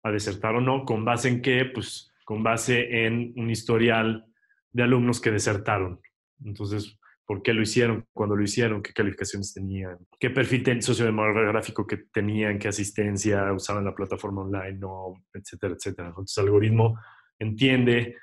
a 0.02 0.10
desertar 0.10 0.56
o 0.56 0.60
no, 0.60 0.84
con 0.84 1.04
base 1.04 1.28
en 1.28 1.40
qué, 1.40 1.64
pues 1.64 2.12
con 2.24 2.42
base 2.42 3.04
en 3.06 3.32
un 3.36 3.50
historial 3.50 4.26
de 4.72 4.82
alumnos 4.82 5.20
que 5.20 5.30
desertaron. 5.30 6.00
Entonces, 6.44 6.98
¿por 7.24 7.42
qué 7.42 7.52
lo 7.52 7.62
hicieron? 7.62 8.06
¿Cuándo 8.12 8.34
lo 8.34 8.42
hicieron? 8.42 8.82
¿Qué 8.82 8.92
calificaciones 8.92 9.52
tenían? 9.54 9.98
¿Qué 10.18 10.30
perfil 10.30 10.82
sociodemográfico 10.82 11.86
que 11.86 11.98
tenían? 12.12 12.58
¿Qué 12.58 12.68
asistencia 12.68 13.52
usaban 13.52 13.84
la 13.84 13.94
plataforma 13.94 14.42
online? 14.42 14.78
No, 14.78 15.14
etcétera, 15.32 15.74
etcétera. 15.74 16.08
Entonces, 16.08 16.36
el 16.38 16.44
algoritmo 16.44 16.98
entiende 17.38 18.16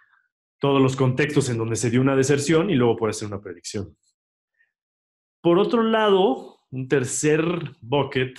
todos 0.60 0.82
los 0.82 0.96
contextos 0.96 1.50
en 1.50 1.58
donde 1.58 1.76
se 1.76 1.90
dio 1.90 2.02
una 2.02 2.16
deserción 2.16 2.70
y 2.70 2.76
luego 2.76 2.98
puede 2.98 3.12
hacer 3.12 3.28
una 3.28 3.40
predicción. 3.40 3.96
Por 5.42 5.60
otro 5.60 5.84
lado, 5.84 6.60
un 6.72 6.88
tercer 6.88 7.42
bucket 7.82 8.38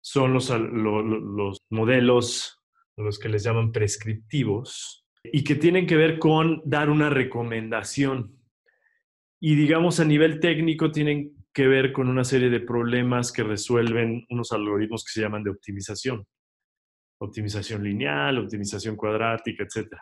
son 0.00 0.32
los, 0.32 0.50
los 0.50 1.58
modelos 1.70 2.56
los 2.96 3.18
que 3.18 3.28
les 3.28 3.42
llaman 3.42 3.72
prescriptivos, 3.72 5.00
y 5.24 5.44
que 5.44 5.54
tienen 5.54 5.86
que 5.86 5.96
ver 5.96 6.18
con 6.18 6.62
dar 6.64 6.90
una 6.90 7.10
recomendación. 7.10 8.36
Y 9.40 9.54
digamos 9.54 10.00
a 10.00 10.04
nivel 10.04 10.40
técnico 10.40 10.90
tienen 10.90 11.34
que 11.52 11.66
ver 11.66 11.92
con 11.92 12.08
una 12.08 12.24
serie 12.24 12.50
de 12.50 12.60
problemas 12.60 13.32
que 13.32 13.42
resuelven 13.42 14.24
unos 14.30 14.52
algoritmos 14.52 15.04
que 15.04 15.12
se 15.12 15.20
llaman 15.20 15.42
de 15.42 15.50
optimización. 15.50 16.26
Optimización 17.18 17.82
lineal, 17.82 18.38
optimización 18.38 18.96
cuadrática, 18.96 19.64
etc. 19.64 19.94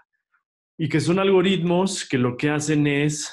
Y 0.78 0.88
que 0.88 1.00
son 1.00 1.18
algoritmos 1.18 2.06
que 2.08 2.18
lo 2.18 2.36
que 2.36 2.50
hacen 2.50 2.86
es 2.86 3.32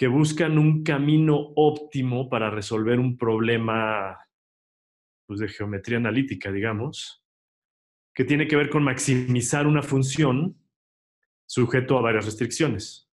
que 0.00 0.08
buscan 0.08 0.56
un 0.56 0.82
camino 0.82 1.36
óptimo 1.56 2.30
para 2.30 2.48
resolver 2.48 2.98
un 2.98 3.18
problema 3.18 4.16
pues, 5.26 5.40
de 5.40 5.48
geometría 5.48 5.98
analítica, 5.98 6.50
digamos, 6.50 7.22
que 8.14 8.24
tiene 8.24 8.48
que 8.48 8.56
ver 8.56 8.70
con 8.70 8.82
maximizar 8.82 9.66
una 9.66 9.82
función 9.82 10.56
sujeto 11.44 11.98
a 11.98 12.00
varias 12.00 12.24
restricciones. 12.24 13.10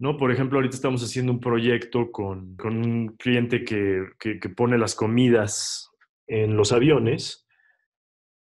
¿no? 0.00 0.16
Por 0.16 0.32
ejemplo, 0.32 0.58
ahorita 0.58 0.74
estamos 0.74 1.04
haciendo 1.04 1.30
un 1.30 1.38
proyecto 1.38 2.10
con, 2.10 2.56
un 2.64 3.14
cliente 3.16 3.62
que, 3.62 4.04
que, 4.18 4.48
pone 4.48 4.78
las 4.78 4.96
comidas 4.96 5.88
en 6.26 6.56
los 6.56 6.72
aviones 6.72 7.46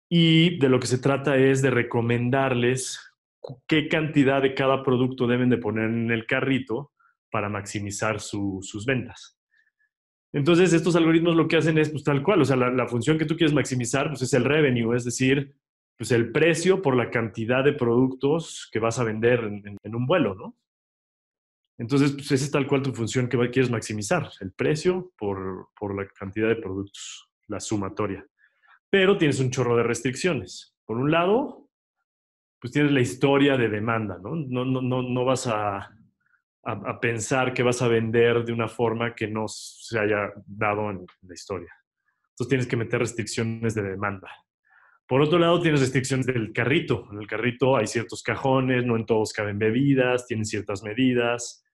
y 0.09 0.59
de 0.61 0.71
lo 0.71 0.81
que 0.81 0.87
se 0.87 0.97
trata 0.97 1.37
es 1.37 1.61
de 1.61 1.69
recomendarles 1.69 3.13
qué 3.67 3.87
cantidad 3.87 4.41
de 4.41 4.55
cada 4.55 4.83
producto 4.83 5.27
deben 5.27 5.51
de 5.51 5.59
poner 5.59 5.91
en 5.91 6.11
el 6.11 6.25
carrito 6.25 6.93
para 7.31 7.49
maximizar 7.49 8.21
sus 8.21 8.85
ventas. 8.87 9.41
Entonces, 10.33 10.73
estos 10.73 10.95
algoritmos 10.95 11.35
lo 11.35 11.49
que 11.49 11.57
hacen 11.57 11.77
es, 11.79 11.91
pues 11.91 12.05
tal 12.05 12.23
cual, 12.23 12.43
o 12.43 12.45
sea, 12.45 12.57
la, 12.57 12.71
la, 12.71 12.87
función 12.87 13.19
que 13.19 13.25
tú 13.25 13.37
quieres 13.37 13.53
maximizar, 13.53 14.09
pues 14.09 14.23
es 14.23 14.33
el 14.33 14.45
revenue, 14.45 14.95
es 14.95 15.05
decir, 15.05 15.57
pues 16.01 16.13
el 16.13 16.31
precio 16.31 16.81
por 16.81 16.97
la 16.97 17.11
cantidad 17.11 17.65
de 17.65 17.73
productos 17.73 18.69
que 18.73 18.79
vas 18.79 18.99
a 18.99 19.05
vender 19.05 19.41
en, 19.41 19.95
un 19.95 20.07
vuelo, 20.07 20.35
¿no? 20.35 20.57
Entonces, 21.79 22.13
pues 22.13 22.31
esa 22.31 22.45
es 22.45 22.51
tal 22.51 22.67
cual 22.67 22.83
tu 22.83 22.93
función 22.93 23.29
que 23.29 23.37
quieres 23.51 23.71
maximizar, 23.71 24.31
el 24.41 24.53
precio 24.53 25.13
por, 25.19 25.69
por 25.79 25.97
la 25.97 26.07
cantidad 26.09 26.49
de 26.49 26.57
productos, 26.57 27.29
la 27.49 27.59
sumatoria. 27.59 28.25
Pero 28.89 29.19
tienes 29.19 29.41
un 29.41 29.51
chorro 29.51 29.77
de 29.77 29.83
restricciones. 29.83 30.77
Por 30.85 30.99
un 30.99 31.11
lado, 31.11 31.69
pues 32.61 32.73
tienes 32.73 32.93
la 32.93 33.01
historia 33.01 33.57
de 33.57 33.69
demanda, 33.69 34.19
¿no? 34.23 34.37
No, 34.37 34.65
no, 34.65 34.81
no, 34.81 35.03
no 35.03 35.25
vas 35.25 35.47
a, 35.47 35.95
a, 36.63 37.01
pensar 37.01 37.55
que 37.55 37.63
vas 37.63 37.81
a 37.83 37.89
vender 37.89 38.45
de 38.45 38.53
una 38.53 38.69
forma 38.69 39.15
que 39.15 39.27
no 39.27 39.47
se 39.49 39.99
haya 39.99 40.33
dado 40.47 40.91
en 40.91 41.07
la 41.23 41.35
historia. 41.35 41.73
Entonces 42.31 42.49
tienes 42.49 42.67
que 42.67 42.77
meter 42.77 43.01
restricciones 43.01 43.75
de 43.75 43.83
demanda. 43.83 44.31
Por 45.07 45.23
otro 45.23 45.39
lado, 45.39 45.61
tienes 45.61 45.81
restricciones 45.81 46.27
del 46.27 46.53
carrito. 46.53 47.09
En 47.11 47.19
el 47.19 47.27
carrito 47.27 47.77
hay 47.77 47.87
ciertos 47.87 48.23
cajones, 48.23 48.85
no 48.85 48.97
en 48.97 49.07
todos 49.07 49.33
caben 49.33 49.59
bebidas, 49.59 50.27
tienen 50.27 50.45
ciertas 50.45 50.83
medidas. 50.83 51.65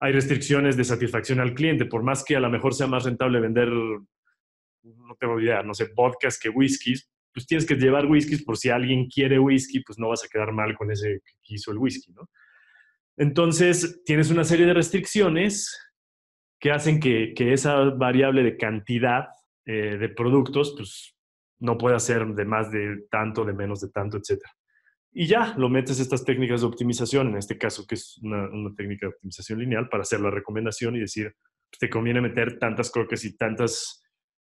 Hay 0.00 0.12
restricciones 0.12 0.76
de 0.76 0.84
satisfacción 0.84 1.40
al 1.40 1.54
cliente. 1.54 1.84
Por 1.84 2.02
más 2.02 2.24
que 2.24 2.36
a 2.36 2.40
lo 2.40 2.48
mejor 2.48 2.74
sea 2.74 2.86
más 2.86 3.04
rentable 3.04 3.40
vender, 3.40 3.68
no 3.68 5.14
tengo 5.18 5.38
idea, 5.38 5.62
no 5.62 5.74
sé, 5.74 5.90
vodkas 5.94 6.38
que 6.38 6.48
whiskies, 6.48 7.10
pues 7.32 7.46
tienes 7.46 7.66
que 7.66 7.74
llevar 7.74 8.06
whiskies 8.06 8.42
por 8.42 8.56
si 8.56 8.70
alguien 8.70 9.06
quiere 9.08 9.38
whisky, 9.38 9.80
pues 9.80 9.98
no 9.98 10.08
vas 10.08 10.24
a 10.24 10.28
quedar 10.28 10.52
mal 10.52 10.76
con 10.76 10.90
ese 10.90 11.20
que 11.24 11.32
quiso 11.42 11.72
el 11.72 11.78
whisky, 11.78 12.12
¿no? 12.12 12.28
Entonces, 13.16 14.02
tienes 14.04 14.30
una 14.30 14.44
serie 14.44 14.66
de 14.66 14.74
restricciones 14.74 15.78
que 16.60 16.70
hacen 16.70 17.00
que, 17.00 17.34
esa 17.36 17.76
variable 17.90 18.42
de 18.42 18.56
cantidad 18.56 19.26
eh, 19.66 19.96
de 19.98 20.08
productos, 20.08 20.74
pues 20.76 21.16
no 21.58 21.76
puede 21.76 21.96
hacer 21.96 22.26
de 22.26 22.44
más 22.44 22.70
de 22.70 23.04
tanto, 23.10 23.44
de 23.44 23.52
menos 23.52 23.80
de 23.80 23.90
tanto, 23.90 24.16
etc. 24.16 24.40
Y 25.12 25.26
ya 25.26 25.54
lo 25.58 25.68
metes 25.68 26.00
estas 26.00 26.24
técnicas 26.24 26.62
de 26.62 26.66
optimización, 26.66 27.28
en 27.28 27.36
este 27.36 27.58
caso 27.58 27.86
que 27.86 27.96
es 27.96 28.18
una, 28.22 28.48
técnica 28.74 29.06
de 29.06 29.12
optimización 29.12 29.58
lineal, 29.58 29.88
para 29.88 30.02
hacer 30.02 30.20
la 30.20 30.30
recomendación 30.30 30.96
y 30.96 31.00
decir, 31.00 31.34
pues, 31.70 31.78
te 31.78 31.90
conviene 31.90 32.20
meter 32.20 32.58
tantas 32.58 32.90
croques 32.90 33.24
y 33.24 33.36
tantas 33.36 34.02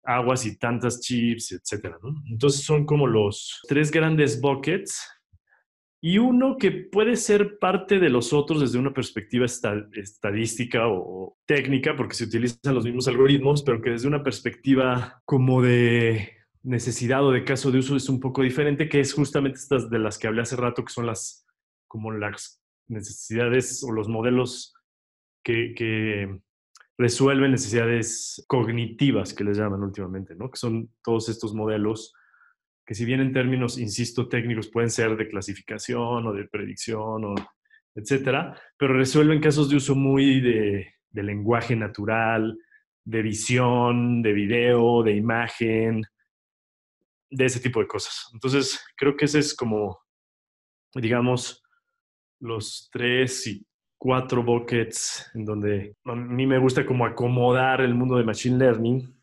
aguas 0.02 0.44
y 0.46 0.58
tantas 0.58 1.00
chips, 1.00 1.52
etc. 1.52 1.94
Entonces 2.28 2.62
son 2.62 2.84
como 2.84 3.06
los 3.06 3.60
tres 3.68 3.90
grandes 3.90 4.40
buckets 4.40 5.00
y 6.02 6.18
uno 6.18 6.56
que 6.56 6.70
puede 6.70 7.16
ser 7.16 7.58
parte 7.58 7.98
de 7.98 8.08
los 8.08 8.32
otros 8.32 8.60
desde 8.60 8.78
una 8.78 8.94
perspectiva 8.94 9.44
estadística 9.44 10.88
o 10.88 11.36
técnica, 11.46 11.94
porque 11.94 12.14
se 12.14 12.24
utilizan 12.24 12.74
los 12.74 12.84
mismos 12.84 13.06
algoritmos, 13.06 13.62
pero 13.62 13.82
que 13.82 13.90
desde 13.90 14.08
una 14.08 14.22
perspectiva 14.22 15.20
como 15.26 15.60
de 15.60 16.32
necesidad 16.62 17.24
o 17.24 17.32
de 17.32 17.44
caso 17.44 17.70
de 17.70 17.78
uso 17.78 17.96
es 17.96 18.08
un 18.08 18.18
poco 18.18 18.42
diferente, 18.42 18.88
que 18.88 19.00
es 19.00 19.12
justamente 19.12 19.58
estas 19.58 19.90
de 19.90 19.98
las 19.98 20.18
que 20.18 20.26
hablé 20.26 20.42
hace 20.42 20.56
rato, 20.56 20.84
que 20.84 20.92
son 20.92 21.06
las 21.06 21.46
como 21.86 22.12
las 22.12 22.62
necesidades 22.88 23.84
o 23.84 23.92
los 23.92 24.08
modelos 24.08 24.74
que, 25.44 25.74
que 25.74 26.40
resuelven 26.96 27.50
necesidades 27.50 28.44
cognitivas 28.46 29.34
que 29.34 29.44
les 29.44 29.58
llaman 29.58 29.82
últimamente, 29.82 30.34
¿no? 30.34 30.50
Que 30.50 30.56
son 30.56 30.90
todos 31.02 31.28
estos 31.28 31.54
modelos 31.54 32.14
que 32.90 32.96
si 32.96 33.04
bien 33.04 33.20
en 33.20 33.32
términos, 33.32 33.78
insisto, 33.78 34.26
técnicos 34.26 34.66
pueden 34.66 34.90
ser 34.90 35.16
de 35.16 35.28
clasificación 35.28 36.26
o 36.26 36.32
de 36.32 36.48
predicción 36.48 37.24
o 37.24 37.34
etcétera, 37.94 38.60
pero 38.76 38.94
resuelven 38.94 39.40
casos 39.40 39.70
de 39.70 39.76
uso 39.76 39.94
muy 39.94 40.40
de, 40.40 40.92
lenguaje 41.12 41.76
natural, 41.76 42.58
de 43.04 43.22
visión, 43.22 44.22
de 44.22 44.32
video, 44.32 45.04
de 45.04 45.14
imagen, 45.14 46.02
de 47.30 47.44
ese 47.44 47.60
tipo 47.60 47.78
de 47.78 47.86
cosas. 47.86 48.28
Entonces, 48.34 48.84
creo 48.96 49.16
que 49.16 49.26
ese 49.26 49.38
es 49.38 49.54
como, 49.54 50.00
digamos, 50.92 51.62
los 52.40 52.90
tres 52.92 53.46
y 53.46 53.64
cuatro 53.98 54.42
buckets 54.42 55.30
en 55.34 55.44
donde 55.44 55.94
a 56.06 56.16
mí 56.16 56.44
me 56.44 56.58
gusta 56.58 56.84
como 56.84 57.06
acomodar 57.06 57.82
el 57.82 57.94
mundo 57.94 58.16
de 58.16 58.24
Machine 58.24 58.58
Learning 58.58 59.14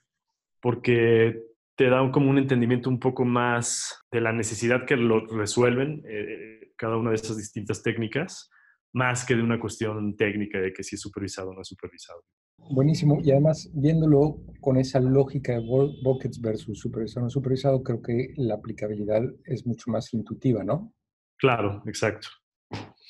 porque 0.62 1.47
te 1.78 1.90
da 1.90 2.12
como 2.12 2.32
un 2.32 2.40
entendimiento 2.40 2.90
un 2.90 3.00
poco 3.00 3.24
más 3.24 4.02
de 4.12 4.20
la 4.20 4.34
necesidad 4.34 4.86
que 4.86 4.98
lo 4.98 5.28
resuelven 5.28 6.04
eh, 6.10 6.74
cada 6.76 6.98
una 6.98 7.12
de 7.12 7.18
esas 7.18 7.38
distintas 7.38 7.84
técnicas, 7.84 8.50
más 8.94 9.24
que 9.24 9.36
de 9.36 9.44
una 9.44 9.60
cuestión 9.60 10.16
técnica 10.18 10.60
de 10.60 10.74
que 10.74 10.84
si 10.84 10.96
es 10.96 11.02
supervisado 11.02 11.52
o 11.52 11.54
no 11.54 11.62
es 11.62 11.68
supervisado. 11.68 12.24
Buenísimo. 12.72 13.20
Y 13.24 13.30
además, 13.30 13.70
viéndolo 13.76 14.42
con 14.60 14.78
esa 14.78 15.00
lógica 15.00 15.54
de 15.54 15.60
buckets 16.04 16.42
versus 16.42 16.80
supervisado 16.80 17.26
no 17.26 17.30
supervisado, 17.30 17.84
creo 17.84 18.02
que 18.02 18.34
la 18.38 18.56
aplicabilidad 18.56 19.22
es 19.46 19.68
mucho 19.68 19.92
más 19.92 20.12
intuitiva, 20.16 20.64
¿no? 20.64 20.92
Claro, 21.38 21.84
exacto. 21.86 22.28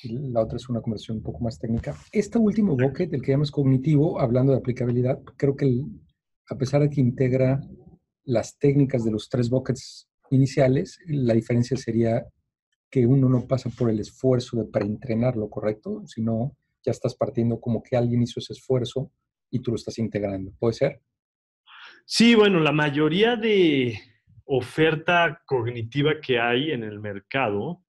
la 0.02 0.42
otra 0.42 0.56
es 0.56 0.68
una 0.68 0.82
conversión 0.82 1.16
un 1.16 1.22
poco 1.22 1.40
más 1.40 1.58
técnica. 1.58 1.96
Este 2.12 2.38
último 2.38 2.76
bucket, 2.76 3.14
el 3.14 3.22
que 3.22 3.32
llamamos 3.32 3.50
cognitivo, 3.50 4.20
hablando 4.20 4.52
de 4.52 4.58
aplicabilidad, 4.58 5.18
creo 5.38 5.56
que 5.56 5.82
a 6.50 6.56
pesar 6.56 6.82
de 6.82 6.90
que 6.90 7.00
integra 7.00 7.60
las 8.28 8.58
técnicas 8.58 9.04
de 9.04 9.10
los 9.10 9.30
tres 9.30 9.48
buckets 9.48 10.06
iniciales, 10.30 10.98
la 11.06 11.32
diferencia 11.32 11.78
sería 11.78 12.26
que 12.90 13.06
uno 13.06 13.26
no 13.28 13.46
pasa 13.46 13.70
por 13.70 13.88
el 13.88 14.00
esfuerzo 14.00 14.58
de 14.58 14.66
preentrenarlo, 14.66 15.48
¿correcto? 15.48 16.02
Sino 16.06 16.54
ya 16.84 16.92
estás 16.92 17.14
partiendo 17.14 17.58
como 17.58 17.82
que 17.82 17.96
alguien 17.96 18.22
hizo 18.22 18.38
ese 18.38 18.52
esfuerzo 18.52 19.10
y 19.50 19.60
tú 19.60 19.70
lo 19.70 19.76
estás 19.76 19.98
integrando. 19.98 20.52
¿Puede 20.58 20.74
ser? 20.74 21.00
Sí, 22.04 22.34
bueno, 22.34 22.60
la 22.60 22.72
mayoría 22.72 23.36
de 23.36 23.98
oferta 24.44 25.42
cognitiva 25.46 26.20
que 26.20 26.38
hay 26.38 26.70
en 26.70 26.84
el 26.84 27.00
mercado 27.00 27.82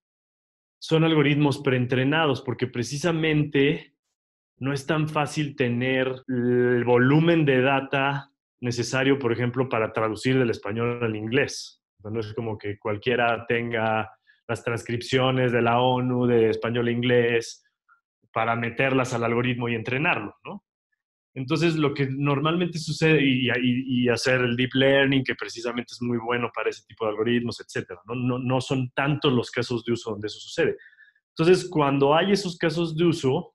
son 0.80 1.04
algoritmos 1.04 1.60
preentrenados, 1.60 2.42
porque 2.42 2.68
precisamente 2.68 3.94
no 4.58 4.72
es 4.72 4.86
tan 4.86 5.10
fácil 5.10 5.58
tener 5.58 6.24
el 6.30 6.86
volumen 6.86 7.44
de 7.44 7.62
data 7.62 8.32
necesario, 8.62 9.20
por 9.20 9.32
ejemplo, 9.32 9.70
para 9.70 9.94
traducir 9.94 10.38
del 10.38 10.50
español 10.50 11.04
al 11.04 11.16
inglés. 11.16 11.82
No 12.04 12.20
es 12.20 12.34
como 12.34 12.58
que 12.58 12.78
cualquiera 12.78 13.46
tenga 13.48 14.10
las 14.48 14.64
transcripciones 14.64 15.52
de 15.52 15.62
la 15.62 15.80
ONU 15.82 16.26
de 16.26 16.50
español 16.50 16.88
a 16.88 16.92
inglés 16.92 17.64
para 18.34 18.56
meterlas 18.56 19.14
al 19.14 19.24
algoritmo 19.24 19.70
y 19.70 19.76
entrenarlo, 19.76 20.36
¿no? 20.44 20.64
Entonces, 21.36 21.76
lo 21.76 21.94
que 21.94 22.08
normalmente 22.10 22.80
sucede, 22.80 23.22
y, 23.24 24.10
hacer 24.10 24.42
el 24.42 24.56
deep 24.56 24.72
learning, 24.74 25.24
que 25.24 25.36
precisamente 25.36 25.94
es 25.94 26.02
muy 26.02 26.18
bueno 26.18 26.50
para 26.54 26.70
ese 26.70 26.84
tipo 26.88 27.06
de 27.06 27.12
algoritmos, 27.12 27.62
etcétera, 27.62 28.02
¿no? 28.06 28.16
No, 28.16 28.40
no 28.40 28.60
son 28.60 28.90
tantos 28.92 29.32
los 29.32 29.52
casos 29.52 29.86
de 29.86 29.94
uso 29.94 30.12
donde 30.12 30.28
eso 30.28 30.40
sucede. 30.40 30.76
Entonces, 31.38 31.70
cuando 31.70 32.16
hay 32.16 32.32
esos 32.32 32.58
casos 32.58 32.98
de 32.98 33.06
uso, 33.06 33.54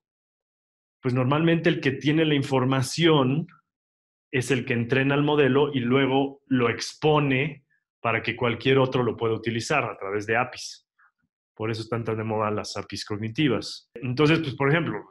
pues 1.01 1.13
normalmente 1.13 1.69
el 1.69 1.81
que 1.81 1.91
tiene 1.91 2.25
la 2.25 2.33
información 2.33 3.45
es 4.35 4.51
el 4.51 4.65
que 4.65 4.73
entrena 4.73 5.15
el 5.15 5.23
modelo 5.23 5.73
y 5.73 5.79
luego 5.79 6.41
lo 6.47 6.69
expone 6.69 7.63
para 8.01 8.21
que 8.21 8.35
cualquier 8.35 8.79
otro 8.79 9.01
lo 9.01 9.15
pueda 9.15 9.33
utilizar 9.33 9.85
a 9.85 9.97
través 9.97 10.25
de 10.25 10.35
APIs. 10.35 10.85
Por 11.55 11.71
eso 11.71 11.81
están 11.81 12.03
tan 12.03 12.17
de 12.17 12.25
moda 12.25 12.51
las 12.51 12.75
APIs 12.75 13.05
cognitivas. 13.05 13.89
Entonces, 13.93 14.39
pues, 14.39 14.55
por 14.55 14.69
ejemplo, 14.69 15.05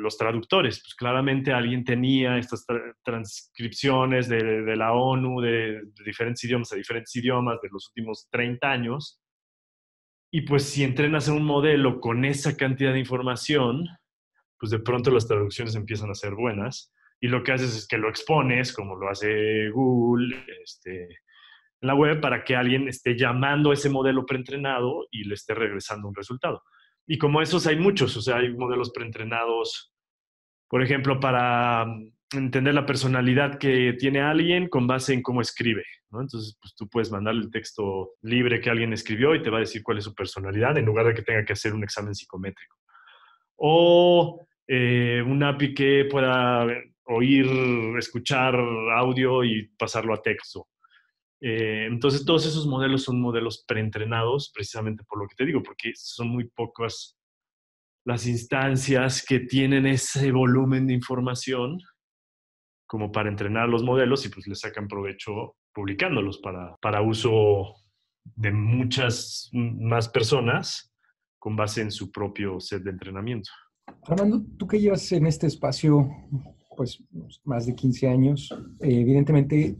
los 0.00 0.18
traductores, 0.18 0.80
pues 0.80 0.96
claramente 0.96 1.52
alguien 1.52 1.84
tenía 1.84 2.36
estas 2.36 2.66
transcripciones 3.04 4.28
de, 4.28 4.74
la 4.74 4.92
ONU 4.92 5.40
de, 5.40 5.80
diferentes 6.04 6.42
idiomas 6.42 6.72
a 6.72 6.76
diferentes 6.76 7.14
idiomas 7.14 7.60
de 7.62 7.68
los 7.70 7.86
últimos 7.90 8.26
30 8.32 8.68
años. 8.68 9.20
Y 10.32 10.40
pues 10.40 10.64
si 10.64 10.82
entrenas 10.82 11.28
a 11.28 11.32
un 11.32 11.44
modelo 11.44 12.00
con 12.00 12.24
esa 12.24 12.56
cantidad 12.56 12.92
de 12.92 12.98
información, 12.98 13.86
pues 14.58 14.72
de 14.72 14.80
pronto 14.80 15.12
las 15.12 15.28
traducciones 15.28 15.76
empiezan 15.76 16.10
a 16.10 16.14
ser 16.14 16.34
buenas 16.34 16.92
y 17.20 17.28
lo 17.28 17.42
que 17.42 17.52
haces 17.52 17.76
es 17.76 17.86
que 17.86 17.98
lo 17.98 18.08
expones, 18.08 18.72
como 18.72 18.96
lo 18.96 19.08
hace 19.08 19.70
Google, 19.70 20.36
este, 20.62 21.04
en 21.04 21.88
la 21.88 21.94
web, 21.94 22.20
para 22.20 22.44
que 22.44 22.54
alguien 22.54 22.88
esté 22.88 23.16
llamando 23.16 23.70
a 23.70 23.74
ese 23.74 23.90
modelo 23.90 24.24
preentrenado 24.24 25.06
y 25.10 25.24
le 25.24 25.34
esté 25.34 25.54
regresando 25.54 26.08
un 26.08 26.14
resultado. 26.14 26.62
Y 27.06 27.18
como 27.18 27.42
esos 27.42 27.66
hay 27.66 27.76
muchos, 27.76 28.16
o 28.16 28.20
sea, 28.20 28.36
hay 28.36 28.54
modelos 28.54 28.90
preentrenados, 28.90 29.92
por 30.68 30.82
ejemplo, 30.82 31.18
para 31.18 31.86
mm, 31.86 32.12
entender 32.34 32.74
la 32.74 32.86
personalidad 32.86 33.58
que 33.58 33.94
tiene 33.98 34.20
alguien 34.20 34.68
con 34.68 34.86
base 34.86 35.14
en 35.14 35.22
cómo 35.22 35.40
escribe. 35.40 35.84
Entonces, 36.12 36.56
pues 36.60 36.74
tú 36.74 36.88
puedes 36.88 37.10
mandarle 37.10 37.42
el 37.42 37.50
texto 37.50 38.12
libre 38.22 38.60
que 38.60 38.70
alguien 38.70 38.92
escribió 38.92 39.34
y 39.34 39.42
te 39.42 39.50
va 39.50 39.58
a 39.58 39.60
decir 39.60 39.82
cuál 39.82 39.98
es 39.98 40.04
su 40.04 40.14
personalidad 40.14 40.76
en 40.78 40.86
lugar 40.86 41.06
de 41.06 41.14
que 41.14 41.22
tenga 41.22 41.44
que 41.44 41.52
hacer 41.52 41.74
un 41.74 41.82
examen 41.82 42.14
psicométrico. 42.14 42.76
O 43.56 44.46
eh, 44.66 45.22
un 45.26 45.42
API 45.42 45.74
que 45.74 46.06
pueda 46.10 46.66
oír, 47.08 47.46
escuchar 47.98 48.54
audio 48.54 49.44
y 49.44 49.68
pasarlo 49.78 50.14
a 50.14 50.22
texto. 50.22 50.68
Eh, 51.40 51.86
entonces, 51.86 52.24
todos 52.24 52.46
esos 52.46 52.66
modelos 52.66 53.04
son 53.04 53.20
modelos 53.20 53.64
preentrenados, 53.66 54.50
precisamente 54.52 55.04
por 55.04 55.20
lo 55.20 55.28
que 55.28 55.36
te 55.36 55.46
digo, 55.46 55.62
porque 55.62 55.92
son 55.94 56.28
muy 56.28 56.48
pocas 56.48 57.16
las 58.04 58.26
instancias 58.26 59.24
que 59.24 59.40
tienen 59.40 59.86
ese 59.86 60.32
volumen 60.32 60.86
de 60.86 60.94
información 60.94 61.78
como 62.86 63.12
para 63.12 63.28
entrenar 63.28 63.68
los 63.68 63.82
modelos 63.82 64.24
y 64.24 64.30
pues 64.30 64.46
le 64.46 64.54
sacan 64.54 64.88
provecho 64.88 65.56
publicándolos 65.74 66.38
para, 66.38 66.74
para 66.80 67.02
uso 67.02 67.74
de 68.24 68.50
muchas 68.50 69.50
más 69.52 70.08
personas 70.08 70.92
con 71.38 71.54
base 71.54 71.82
en 71.82 71.90
su 71.90 72.10
propio 72.10 72.58
set 72.60 72.82
de 72.82 72.90
entrenamiento. 72.90 73.50
Armando, 74.06 74.42
tú 74.58 74.66
que 74.66 74.80
llevas 74.80 75.12
en 75.12 75.26
este 75.26 75.46
espacio 75.46 76.08
pues 76.78 77.02
más 77.42 77.66
de 77.66 77.74
15 77.74 78.06
años, 78.06 78.54
eh, 78.80 79.00
evidentemente 79.00 79.76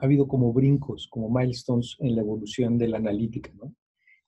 ha 0.00 0.04
habido 0.04 0.26
como 0.26 0.50
brincos, 0.54 1.06
como 1.10 1.28
milestones 1.28 1.94
en 2.00 2.16
la 2.16 2.22
evolución 2.22 2.78
de 2.78 2.88
la 2.88 2.96
analítica. 2.96 3.52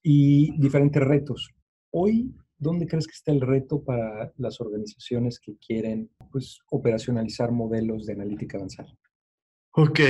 Y 0.03 0.55
diferentes 0.61 1.03
retos. 1.03 1.51
Hoy, 1.93 2.35
¿dónde 2.59 2.87
crees 2.87 3.07
que 3.07 3.15
está 3.15 3.33
el 3.33 3.41
reto 3.41 3.83
para 3.83 4.31
las 4.37 4.61
organizaciones 4.61 5.41
que 5.41 5.57
quieren 5.57 6.11
pues, 6.31 6.59
operacionalizar 6.71 7.51
modelos 7.53 8.05
de 8.05 8.13
analítica 8.13 8.59
avanzada? 8.59 8.95
Ok, 9.73 10.01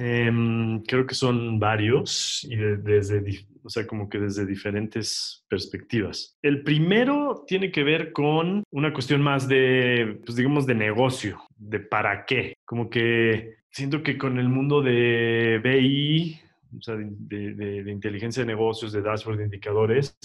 em, 0.00 0.82
creo 0.82 1.06
que 1.06 1.14
son 1.14 1.60
varios 1.60 2.42
y 2.42 2.56
desde, 2.56 3.46
o 3.62 3.68
sea, 3.68 3.86
como 3.86 4.08
que 4.08 4.18
desde 4.18 4.44
diferentes 4.44 5.44
perspectivas. 5.48 6.36
El 6.42 6.64
primero 6.64 7.44
tiene 7.46 7.70
que 7.70 7.84
ver 7.84 8.10
con 8.10 8.64
una 8.72 8.92
cuestión 8.92 9.22
más 9.22 9.46
de, 9.46 10.20
pues 10.24 10.34
digamos, 10.36 10.66
de 10.66 10.74
negocio, 10.74 11.40
de 11.56 11.78
para 11.78 12.26
qué. 12.26 12.54
Como 12.64 12.90
que 12.90 13.58
siento 13.70 14.02
que 14.02 14.18
con 14.18 14.38
el 14.40 14.48
mundo 14.48 14.82
de 14.82 15.60
BI, 15.62 16.40
o 16.76 16.82
sea, 16.82 16.96
de, 16.96 17.84
inteligencia 17.86 18.42
de 18.42 18.48
negocios, 18.48 18.92
de 18.92 19.02
dashboard, 19.02 19.38
de 19.38 19.44
indicadores, 19.44 20.18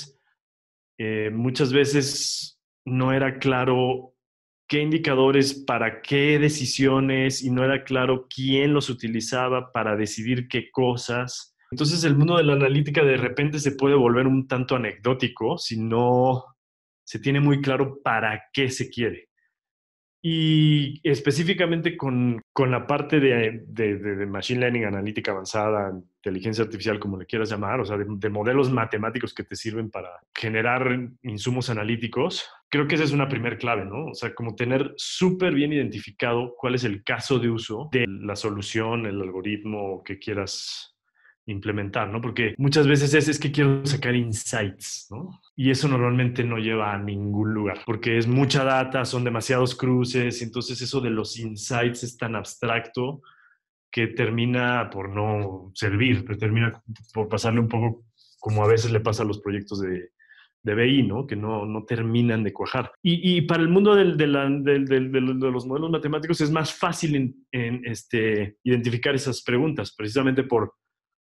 eh, 0.98 1.30
muchas 1.32 1.72
veces 1.72 2.60
no 2.84 3.14
era 3.14 3.38
claro 3.38 4.16
qué 4.72 4.80
indicadores, 4.80 5.54
para 5.54 6.02
qué 6.02 6.40
decisiones 6.40 7.44
y 7.44 7.52
no 7.52 7.66
era 7.66 7.84
claro 7.84 8.28
quién 8.34 8.74
los 8.74 8.90
utilizaba 8.90 9.74
para 9.74 9.98
decidir 9.98 10.48
qué 10.48 10.72
cosas. 10.72 11.54
Entonces 11.72 12.06
el 12.06 12.16
mundo 12.16 12.38
de 12.38 12.46
la 12.46 12.54
analítica 12.54 13.04
de 13.04 13.18
repente 13.18 13.60
se 13.60 13.74
puede 13.74 13.96
volver 13.96 14.28
un 14.28 14.48
tanto 14.48 14.78
anecdótico 14.78 15.58
si 15.58 15.78
no 15.78 16.46
se 17.04 17.20
tiene 17.20 17.42
muy 17.42 17.60
claro 17.60 18.00
para 18.02 18.44
qué 18.54 18.70
se 18.70 18.90
quiere. 18.90 19.31
Y 20.24 21.02
específicamente 21.04 21.98
con, 21.98 22.42
con 22.54 22.70
la 22.70 22.86
parte 22.86 23.20
de, 23.20 23.64
de, 23.66 24.26
Machine 24.28 24.60
Learning, 24.60 24.86
analítica 24.86 25.32
avanzada, 25.32 25.92
inteligencia 26.18 26.64
artificial, 26.64 27.00
como 27.00 27.18
le 27.18 27.26
quieras 27.26 27.50
llamar, 27.50 27.80
o 27.80 27.86
sea, 27.86 27.98
de, 27.98 28.30
modelos 28.30 28.72
matemáticos 28.72 29.34
que 29.34 29.44
te 29.44 29.56
sirven 29.56 29.90
para 29.90 30.10
generar 30.36 31.10
insumos 31.24 31.72
analíticos, 31.72 32.48
creo 32.70 32.88
que 32.88 32.96
esa 32.96 33.04
es 33.04 33.14
una 33.14 33.28
primer 33.28 33.58
clave, 33.58 33.84
¿no? 33.86 34.06
O 34.12 34.14
sea, 34.14 34.36
como 34.36 34.54
tener 34.56 34.94
súper 34.96 35.56
bien 35.56 35.74
identificado 35.74 36.54
cuál 36.56 36.76
es 36.76 36.84
el 36.84 37.04
caso 37.04 37.40
de 37.40 37.50
uso 37.50 37.90
de 37.92 38.06
la 38.08 38.36
solución, 38.36 39.08
el 39.08 39.20
algoritmo 39.20 40.04
que 40.04 40.20
quieras 40.20 40.96
implementar, 41.52 42.10
¿no? 42.10 42.22
Porque 42.22 42.56
muchas 42.58 42.88
veces 42.88 43.14
es, 43.14 43.28
es 43.28 43.40
que 43.40 43.52
quiero 43.52 43.86
sacar 43.86 44.16
insights, 44.16 45.08
¿no? 45.12 45.40
Y 45.56 45.72
eso 45.72 45.88
normalmente 45.88 46.44
no 46.44 46.58
lleva 46.58 46.94
a 46.94 46.98
ningún 46.98 47.54
lugar, 47.54 47.80
porque 47.86 48.18
es 48.18 48.28
mucha 48.28 48.64
data, 48.64 49.06
son 49.06 49.24
demasiados 49.24 49.76
cruces, 49.76 50.42
entonces 50.42 50.82
eso 50.82 51.02
de 51.02 51.10
los 51.10 51.38
insights 51.40 52.04
es 52.04 52.18
tan 52.18 52.36
abstracto 52.36 53.22
que 53.92 54.08
termina 54.08 54.90
por 54.90 55.10
no 55.10 55.72
servir, 55.76 56.24
pero 56.26 56.38
termina 56.38 56.82
por 57.14 57.28
pasarle 57.28 57.60
un 57.60 57.68
poco 57.68 58.06
como 58.40 58.64
a 58.64 58.68
veces 58.68 58.92
le 58.92 59.02
pasa 59.02 59.24
a 59.24 59.26
los 59.26 59.40
proyectos 59.40 59.82
de, 59.82 60.10
de 60.64 60.76
BI, 60.76 61.04
¿no? 61.04 61.26
Que 61.26 61.36
no, 61.36 61.66
no 61.66 61.86
terminan 61.86 62.44
de 62.44 62.54
cuajar. 62.54 62.92
Y, 63.02 63.38
y 63.38 63.42
para 63.42 63.64
el 63.64 63.70
mundo 63.70 63.96
del, 63.96 64.18
de, 64.18 64.26
de, 64.26 65.22
los 65.22 65.66
modelos 65.66 65.90
matemáticos 65.90 66.42
es 66.42 66.52
más 66.52 66.74
fácil 66.74 67.36
en, 67.52 67.86
este, 67.86 68.58
identificar 68.64 69.16
esas 69.16 69.42
preguntas, 69.44 69.94
precisamente 69.96 70.44
por 70.44 70.74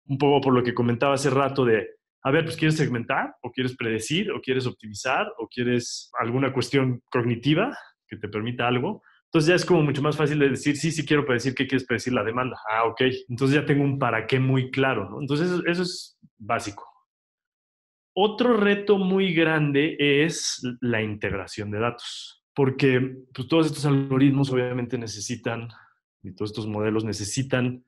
un 0.07 0.19
poco 0.19 0.41
por 0.41 0.55
lo 0.55 0.63
que 0.63 0.75
comentaba 0.75 1.15
hace 1.15 1.31
rato 1.31 1.65
de, 1.65 1.87
a 2.23 2.31
ver, 2.31 2.45
pues 2.45 2.57
quieres 2.57 2.77
segmentar 2.77 3.35
o 3.43 3.51
quieres 3.51 3.77
predecir 3.77 4.31
o 4.33 4.41
quieres 4.41 4.67
optimizar 4.67 5.33
o 5.39 5.49
quieres 5.49 6.11
alguna 6.19 6.53
cuestión 6.53 7.03
cognitiva 7.11 7.77
que 8.07 8.17
te 8.17 8.29
permita 8.29 8.67
algo. 8.67 9.03
Entonces 9.27 9.49
ya 9.49 9.55
es 9.55 9.65
como 9.65 9.83
mucho 9.83 10.03
más 10.03 10.17
fácil 10.17 10.41
de 10.41 10.51
decir, 10.51 10.77
sí, 10.77 10.91
sí 10.91 11.07
quiero 11.07 11.25
predecir 11.25 11.55
qué 11.55 11.67
quieres 11.67 11.87
predecir 11.87 12.13
la 12.13 12.25
demanda. 12.25 12.59
Ah, 12.69 12.85
ok. 12.85 13.03
Entonces 13.29 13.55
ya 13.55 13.65
tengo 13.65 13.85
un 13.85 13.99
para 13.99 14.27
qué 14.27 14.41
muy 14.41 14.71
claro, 14.71 15.09
¿no? 15.09 15.21
Entonces 15.21 15.49
eso, 15.65 15.83
es 15.83 16.19
básico. 16.37 16.85
Otro 18.13 18.57
reto 18.57 18.99
muy 18.99 19.33
grande 19.33 19.97
es 19.99 20.61
la 20.81 21.01
integración 21.01 21.71
de 21.71 21.79
datos, 21.79 22.45
porque 22.55 23.19
pues, 23.33 23.47
todos 23.47 23.67
estos 23.67 23.87
algoritmos 23.87 24.51
obviamente 24.51 24.99
necesitan, 24.99 25.69
y 26.25 26.35
todos 26.35 26.51
estos 26.51 26.67
modelos 26.67 27.05
necesitan 27.05 27.85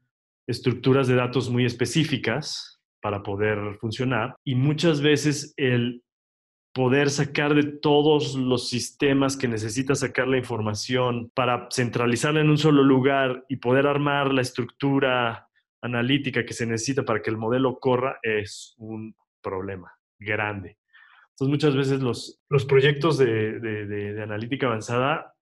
estructuras 0.47 1.09
de 1.09 1.15
datos 1.15 1.51
muy 1.51 1.65
específicas 1.65 2.81
para 3.01 3.23
poder 3.23 3.77
funcionar 3.81 4.37
y 4.45 4.55
muchas 4.55 5.01
veces 5.01 5.55
el 5.57 6.03
poder 6.73 7.11
sacar 7.11 7.55
de 7.55 7.65
todos 7.65 8.35
los 8.35 8.69
sistemas 8.69 9.37
que 9.37 9.49
necesita 9.49 9.95
sacar 9.95 10.27
la 10.27 10.39
información 10.39 11.31
para 11.35 11.69
centralizarla 11.71 12.41
en 12.41 12.49
un 12.49 12.59
solo 12.59 12.83
lugar 12.83 13.45
y 13.49 13.57
poder 13.57 13.87
armar 13.87 14.33
la 14.33 14.41
estructura 14.41 15.49
analítica 15.83 16.47
que 16.47 16.55
se 16.55 16.67
necesita 16.67 17.05
para 17.05 17.21
que 17.21 17.31
el 17.31 17.37
modelo 17.37 17.79
corra 17.79 18.19
es 18.23 18.75
un 18.79 19.15
problema 19.43 19.93
grande. 20.19 20.79
Entonces 21.31 21.51
muchas 21.51 21.77
veces 21.77 22.01
los, 22.01 22.41
los 22.49 22.65
proyectos 22.65 23.19
de, 23.19 23.59
de, 23.59 24.23
analítica 24.23 24.67
avanzada, 24.67 25.35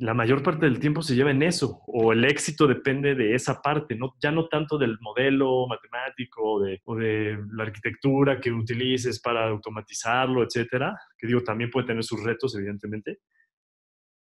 la 0.00 0.14
mayor 0.14 0.42
parte 0.42 0.64
del 0.64 0.78
tiempo 0.78 1.02
se 1.02 1.14
lleva 1.14 1.30
en 1.30 1.42
eso, 1.42 1.82
o 1.86 2.12
el 2.12 2.24
éxito 2.24 2.66
depende 2.66 3.14
de 3.14 3.34
esa 3.34 3.60
parte, 3.60 3.94
¿no? 3.94 4.14
ya 4.22 4.30
no 4.30 4.48
tanto 4.48 4.78
del 4.78 4.98
modelo 5.00 5.66
matemático 5.66 6.42
o 6.42 6.60
de, 6.60 7.38
la 7.52 7.64
arquitectura 7.64 8.40
que 8.40 8.50
utilices 8.50 9.20
para 9.20 9.46
automatizarlo, 9.48 10.42
etcétera, 10.42 10.98
que 11.18 11.26
digo, 11.26 11.42
también 11.42 11.70
puede 11.70 11.88
tener 11.88 12.04
sus 12.04 12.22
retos, 12.22 12.56
evidentemente, 12.56 13.18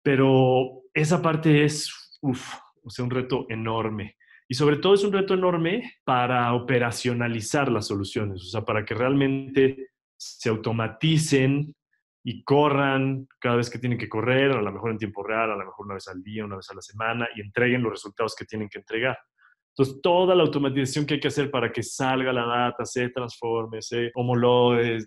pero 0.04 0.82
esa 0.94 1.22
parte 1.22 1.64
es, 1.64 2.18
uff, 2.22 2.54
o 2.84 3.04
un 3.04 3.10
reto 3.10 3.46
enorme. 3.50 4.18
Y 4.50 4.56
sobre 4.56 4.78
todo 4.78 4.94
es 4.94 5.04
un 5.04 5.12
reto 5.12 5.34
enorme 5.34 5.94
para 6.06 6.54
operacionalizar 6.54 7.70
las 7.72 7.88
soluciones, 7.88 8.42
o 8.42 8.46
sea, 8.46 8.62
para 8.62 8.86
que 8.86 8.96
realmente 8.96 9.92
se 10.18 10.50
automaticen 10.50 11.76
y 12.30 12.44
corran 12.44 13.26
cada 13.40 13.56
vez 13.56 13.70
que 13.70 13.80
tienen 13.80 13.98
que 13.98 14.10
correr, 14.10 14.52
a 14.52 14.62
lo 14.62 14.70
mejor 14.70 14.92
en 14.92 14.98
tiempo 14.98 15.24
real, 15.24 15.50
a 15.50 15.56
lo 15.56 15.64
mejor 15.64 15.86
una 15.86 15.94
vez 15.94 16.10
al 16.10 16.22
día, 16.22 16.44
una 16.44 16.58
vez 16.58 16.70
a 16.70 16.76
la 16.76 16.82
semana, 16.82 17.30
y 17.34 17.40
entreguen 17.40 17.82
los 17.82 17.94
resultados 17.94 18.36
que 18.36 18.44
tienen 18.44 18.68
que 18.68 18.80
entregar. 18.80 19.18
Entonces, 19.70 20.02
toda 20.02 20.36
la 20.36 20.44
automatización 20.44 21.06
que 21.06 21.14
hay 21.14 21.20
que 21.22 21.30
hacer 21.30 21.50
para 21.50 21.72
que 21.72 21.84
salga 21.84 22.34
la 22.34 22.46
data, 22.46 22.84
se 22.84 23.08
transforme, 23.12 23.82
se 23.82 24.12
homologue, 24.14 25.06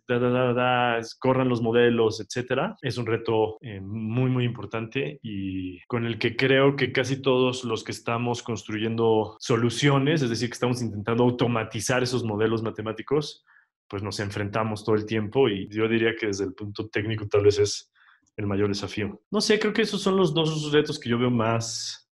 corran 1.19 1.51
los 1.51 1.61
modelos, 1.61 2.23
etcétera, 2.23 2.75
es 2.81 2.97
un 2.97 3.05
reto 3.05 3.59
eh, 3.61 3.83
muy, 3.83 4.31
muy 4.31 4.47
importante 4.47 5.19
y 5.23 5.79
con 5.89 6.07
el 6.07 6.19
que 6.19 6.37
creo 6.37 6.75
que 6.75 6.91
casi 6.91 7.21
todos 7.21 7.65
los 7.65 7.85
que 7.85 7.93
estamos 7.93 8.43
construyendo 8.43 9.37
soluciones, 9.41 10.23
es 10.23 10.31
decir, 10.31 10.49
que 10.49 10.55
estamos 10.55 10.81
intentando 10.81 11.25
automatizar 11.25 12.03
esos 12.03 12.25
modelos 12.25 12.63
matemáticos, 12.63 13.45
pues 13.91 14.03
nos 14.03 14.21
enfrentamos 14.21 14.85
todo 14.85 14.95
el 14.95 15.05
tiempo 15.05 15.51
y 15.51 15.69
yo 15.69 15.89
diría 15.89 16.15
que 16.19 16.29
desde 16.29 16.45
el 16.45 16.55
punto 16.55 16.89
técnico 16.89 17.29
tal 17.29 17.43
vez 17.43 17.59
es 17.59 17.93
el 18.37 18.47
mayor 18.47 18.69
desafío. 18.69 19.21
No 19.31 19.43
sé, 19.43 19.59
creo 19.59 19.75
que 19.75 19.83
esos 19.83 20.01
son 20.01 20.17
los 20.17 20.33
dos 20.33 20.73
retos 20.73 20.99
que 20.99 21.11
yo 21.11 21.19
veo 21.19 21.31
más 21.31 22.11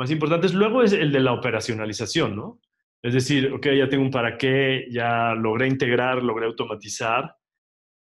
más 0.00 0.10
importantes. 0.10 0.54
Luego 0.54 0.82
es 0.82 0.92
el 0.92 1.12
de 1.12 1.20
la 1.20 1.32
operacionalización, 1.32 2.34
¿no? 2.34 2.58
Es 3.02 3.12
decir, 3.12 3.52
ok, 3.52 3.66
ya 3.76 3.88
tengo 3.88 4.04
un 4.04 4.10
para 4.10 4.38
qué, 4.38 4.86
ya 4.90 5.34
logré 5.34 5.66
integrar, 5.66 6.22
logré 6.22 6.46
automatizar. 6.46 7.34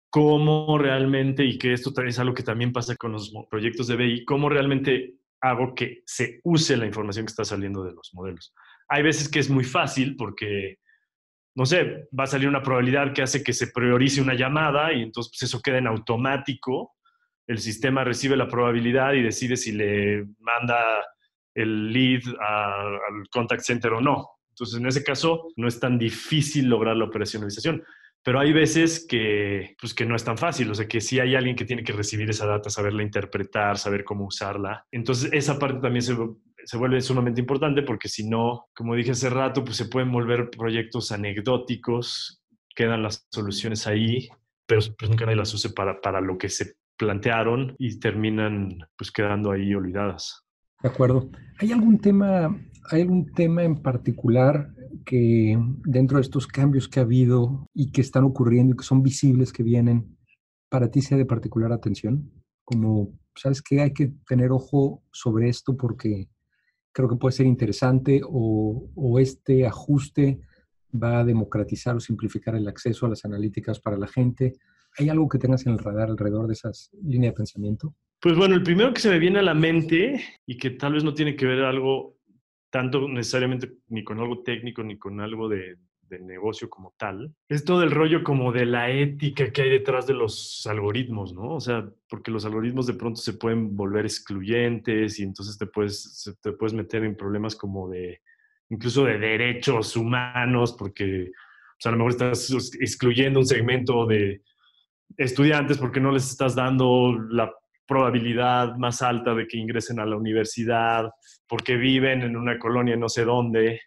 ¿Cómo 0.09 0.77
realmente, 0.77 1.43
y 1.45 1.57
que 1.57 1.73
esto 1.73 1.93
es 2.03 2.19
algo 2.19 2.33
que 2.33 2.43
también 2.43 2.71
pasa 2.71 2.95
con 2.95 3.11
los 3.11 3.33
proyectos 3.49 3.87
de 3.87 3.97
BI, 3.97 4.25
cómo 4.25 4.49
realmente 4.49 5.15
hago 5.41 5.75
que 5.75 6.01
se 6.05 6.39
use 6.43 6.75
la 6.77 6.85
información 6.85 7.25
que 7.25 7.31
está 7.31 7.45
saliendo 7.45 7.83
de 7.83 7.93
los 7.93 8.11
modelos? 8.13 8.53
Hay 8.87 9.03
veces 9.03 9.29
que 9.29 9.39
es 9.39 9.49
muy 9.49 9.63
fácil 9.63 10.15
porque, 10.15 10.79
no 11.59 11.65
sé, 11.65 12.07
va 12.17 12.23
a 12.23 12.27
salir 12.27 12.47
una 12.47 12.63
probabilidad 12.63 13.11
que 13.11 13.21
hace 13.21 13.43
que 13.43 13.51
se 13.51 13.67
priorice 13.67 14.21
una 14.21 14.33
llamada 14.33 14.93
y 14.93 15.01
entonces 15.01 15.33
pues, 15.33 15.43
eso 15.43 15.61
queda 15.61 15.77
en 15.77 15.87
automático. 15.87 16.95
El 17.45 17.57
sistema 17.59 18.05
recibe 18.05 18.37
la 18.37 18.47
probabilidad 18.47 19.11
y 19.11 19.23
decide 19.23 19.57
si 19.57 19.73
le 19.73 20.25
manda 20.39 20.81
el 21.53 21.91
lead 21.91 22.21
al 22.39 23.27
contact 23.29 23.63
center 23.63 23.91
o 23.91 23.99
no. 23.99 24.25
Entonces, 24.51 24.79
en 24.79 24.87
ese 24.87 25.03
caso, 25.03 25.47
no 25.57 25.67
es 25.67 25.81
tan 25.81 25.99
difícil 25.99 26.69
lograr 26.69 26.95
la 26.95 27.05
operacionalización. 27.05 27.83
Pero 28.23 28.39
hay 28.39 28.53
veces 28.53 29.05
que, 29.05 29.75
pues, 29.81 29.93
que 29.93 30.05
no 30.05 30.15
es 30.15 30.23
tan 30.23 30.37
fácil, 30.37 30.71
o 30.71 30.75
sea, 30.75 30.87
que 30.87 31.01
sí 31.01 31.19
hay 31.19 31.35
alguien 31.35 31.57
que 31.57 31.65
tiene 31.65 31.83
que 31.83 31.91
recibir 31.91 32.29
esa 32.29 32.45
data, 32.45 32.69
saberla 32.69 33.03
interpretar, 33.03 33.77
saber 33.77 34.05
cómo 34.05 34.25
usarla. 34.25 34.85
Entonces, 34.91 35.29
esa 35.33 35.59
parte 35.59 35.81
también 35.81 36.03
se, 36.03 36.15
se 36.65 36.77
vuelve 36.77 37.01
sumamente 37.01 37.41
importante 37.41 37.83
porque 37.83 38.09
si 38.09 38.27
no, 38.27 38.65
como 38.75 38.95
dije 38.95 39.11
hace 39.11 39.29
rato, 39.29 39.63
pues 39.63 39.77
se 39.77 39.85
pueden 39.85 40.11
volver 40.11 40.49
proyectos 40.49 41.11
anecdóticos, 41.11 42.41
quedan 42.75 43.03
las 43.03 43.27
soluciones 43.31 43.87
ahí, 43.87 44.29
pero 44.65 44.81
pues, 44.97 45.09
nunca 45.09 45.25
nadie 45.25 45.37
las 45.37 45.53
use 45.53 45.71
para, 45.71 45.99
para 46.01 46.21
lo 46.21 46.37
que 46.37 46.49
se 46.49 46.75
plantearon 46.97 47.75
y 47.79 47.99
terminan 47.99 48.77
pues 48.97 49.11
quedando 49.11 49.51
ahí 49.51 49.73
olvidadas. 49.73 50.45
De 50.81 50.89
acuerdo. 50.89 51.29
¿Hay 51.59 51.71
algún 51.71 51.99
tema, 51.99 52.55
hay 52.91 53.01
algún 53.01 53.31
tema 53.31 53.63
en 53.63 53.81
particular 53.81 54.69
que 55.05 55.57
dentro 55.85 56.17
de 56.17 56.21
estos 56.21 56.47
cambios 56.47 56.87
que 56.87 56.99
ha 56.99 57.03
habido 57.03 57.67
y 57.73 57.91
que 57.91 58.01
están 58.01 58.23
ocurriendo 58.23 58.73
y 58.73 58.77
que 58.77 58.83
son 58.83 59.01
visibles, 59.01 59.51
que 59.51 59.63
vienen, 59.63 60.17
para 60.69 60.89
ti 60.91 61.01
sea 61.01 61.17
de 61.17 61.25
particular 61.25 61.71
atención? 61.71 62.31
Como, 62.63 63.17
¿sabes 63.35 63.61
qué? 63.61 63.81
Hay 63.81 63.93
que 63.93 64.13
tener 64.27 64.51
ojo 64.51 65.03
sobre 65.11 65.49
esto 65.49 65.75
porque 65.75 66.27
creo 66.99 67.07
que 67.07 67.15
puede 67.15 67.31
ser 67.31 67.45
interesante 67.45 68.19
o, 68.25 69.17
este 69.21 69.65
ajuste 69.65 70.41
va 70.91 71.19
a 71.19 71.23
democratizar 71.23 71.95
o 71.95 71.99
simplificar 72.01 72.55
el 72.55 72.67
acceso 72.67 73.05
a 73.05 73.09
las 73.09 73.23
analíticas 73.23 73.79
para 73.79 73.95
la 73.95 74.07
gente. 74.07 74.55
¿Hay 74.97 75.07
algo 75.07 75.29
que 75.29 75.37
tengas 75.37 75.65
en 75.65 75.71
el 75.71 75.79
radar 75.79 76.09
alrededor 76.09 76.47
de 76.47 76.53
esas 76.53 76.91
líneas 77.01 77.31
de 77.31 77.37
pensamiento? 77.37 77.95
Pues 78.19 78.35
bueno, 78.35 78.53
el 78.53 78.63
primero 78.63 78.93
que 78.93 78.99
se 78.99 79.09
me 79.09 79.17
viene 79.17 79.39
a 79.39 79.43
la 79.43 79.53
mente 79.53 80.21
y 80.45 80.57
que 80.57 80.71
tal 80.71 80.91
vez 80.91 81.05
no 81.05 81.13
tiene 81.13 81.37
que 81.37 81.45
ver 81.45 81.63
algo 81.63 82.17
tanto 82.69 83.07
necesariamente 83.07 83.77
ni 83.87 84.03
con 84.03 84.19
algo 84.19 84.43
técnico 84.43 84.83
ni 84.83 84.97
con 84.97 85.21
algo 85.21 85.47
de, 85.47 85.77
negocio 86.17 86.69
como 86.69 86.95
tal, 86.97 87.35
es 87.47 87.63
todo 87.63 87.83
el 87.83 87.91
rollo 87.91 88.23
como 88.23 88.51
de 88.51 88.65
la 88.65 88.89
ética 88.89 89.51
que 89.51 89.61
hay 89.61 89.69
detrás 89.69 90.07
de 90.07 90.15
los 90.15 90.65
algoritmos, 90.67 91.33
¿no? 91.33 91.55
O 91.55 91.59
sea, 91.59 91.87
porque 92.09 92.31
los 92.31 92.45
algoritmos 92.45 92.87
de 92.87 92.95
pronto 92.95 93.21
se 93.21 93.33
pueden 93.33 93.75
volver 93.75 94.05
excluyentes 94.05 95.19
y 95.19 95.23
entonces 95.23 95.57
te 95.57 95.67
puedes, 95.67 96.35
te 96.41 96.51
puedes 96.53 96.73
meter 96.73 97.03
en 97.03 97.15
problemas 97.15 97.55
como 97.55 97.87
de, 97.89 98.21
incluso 98.69 99.05
de 99.05 99.19
derechos 99.19 99.95
humanos, 99.95 100.75
porque 100.77 101.31
a 101.83 101.91
lo 101.91 101.97
mejor 101.97 102.11
estás 102.11 102.51
excluyendo 102.79 103.39
un 103.39 103.45
segmento 103.45 104.05
de 104.05 104.41
estudiantes 105.17 105.77
porque 105.77 105.99
no 105.99 106.11
les 106.11 106.29
estás 106.29 106.55
dando 106.55 107.17
la 107.29 107.51
probabilidad 107.87 108.75
más 108.77 109.01
alta 109.01 109.33
de 109.33 109.47
que 109.47 109.57
ingresen 109.57 109.99
a 109.99 110.05
la 110.05 110.15
universidad, 110.15 111.09
porque 111.47 111.75
viven 111.75 112.21
en 112.21 112.37
una 112.37 112.59
colonia 112.59 112.95
no 112.95 113.09
sé 113.09 113.25
dónde, 113.25 113.81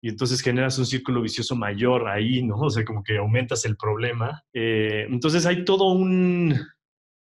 y 0.00 0.08
entonces 0.08 0.40
generas 0.40 0.78
un 0.78 0.86
círculo 0.86 1.20
vicioso 1.20 1.56
mayor 1.56 2.08
ahí, 2.08 2.42
¿no? 2.42 2.56
O 2.56 2.70
sea, 2.70 2.84
como 2.84 3.02
que 3.02 3.18
aumentas 3.18 3.64
el 3.64 3.76
problema. 3.76 4.42
Eh, 4.52 5.06
entonces 5.08 5.44
hay 5.46 5.64
todo 5.64 5.92
un 5.92 6.54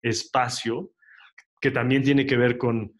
espacio 0.01 0.91
que 1.59 1.71
también 1.71 2.03
tiene 2.03 2.25
que 2.25 2.37
ver 2.37 2.57
con 2.57 2.93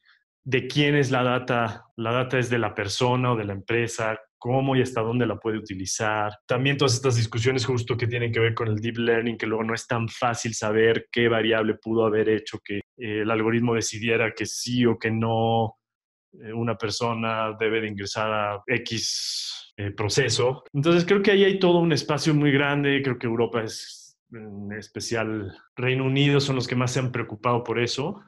de 0.44 0.68
quién 0.68 0.96
es 0.96 1.12
la 1.12 1.24
data. 1.24 1.86
La 1.96 2.12
data 2.12 2.40
es 2.40 2.50
de 2.50 2.58
la 2.58 2.74
persona 2.74 3.34
o 3.34 3.36
de 3.36 3.46
la 3.46 3.54
empresa, 3.54 4.18
cómo 4.38 4.76
y 4.76 4.82
hasta 4.82 5.02
dónde 5.02 5.26
la 5.26 5.38
puede 5.38 5.58
utilizar. 5.58 6.32
También 6.48 6.78
todas 6.78 6.96
estas 6.96 7.16
discusiones 7.16 7.66
justo 7.66 7.98
que 7.98 8.08
tienen 8.08 8.32
que 8.32 8.40
ver 8.40 8.54
con 8.54 8.68
el 8.70 8.78
deep 8.78 8.98
learning, 8.98 9.38
que 9.38 9.46
luego 9.46 9.64
no 9.64 9.74
es 9.74 9.86
tan 9.86 10.08
fácil 10.08 10.54
saber 10.54 11.08
qué 11.12 11.28
variable 11.28 11.76
pudo 11.76 12.06
haber 12.06 12.30
hecho 12.30 12.60
que 12.64 12.78
eh, 12.78 13.22
el 13.22 13.32
algoritmo 13.32 13.76
decidiera 13.76 14.34
que 14.34 14.46
sí 14.46 14.86
o 14.86 14.98
que 14.98 15.12
no 15.12 15.76
una 16.54 16.78
persona 16.78 17.56
debe 17.60 17.82
de 17.82 17.88
ingresar 17.88 18.32
a 18.32 18.64
X 18.66 19.74
eh, 19.78 19.92
proceso. 19.92 20.64
Entonces 20.74 21.06
creo 21.06 21.22
que 21.22 21.32
ahí 21.32 21.44
hay 21.44 21.60
todo 21.60 21.80
un 21.80 21.92
espacio 21.92 22.34
muy 22.34 22.52
grande, 22.52 23.02
creo 23.04 23.18
que 23.18 23.28
Europa 23.28 23.64
es 23.64 24.08
en 24.32 24.72
especial 24.74 25.56
Reino 25.76 26.06
Unido 26.06 26.40
son 26.40 26.56
los 26.56 26.68
que 26.68 26.76
más 26.76 26.92
se 26.92 27.00
han 27.00 27.12
preocupado 27.12 27.64
por 27.64 27.80
eso, 27.80 28.22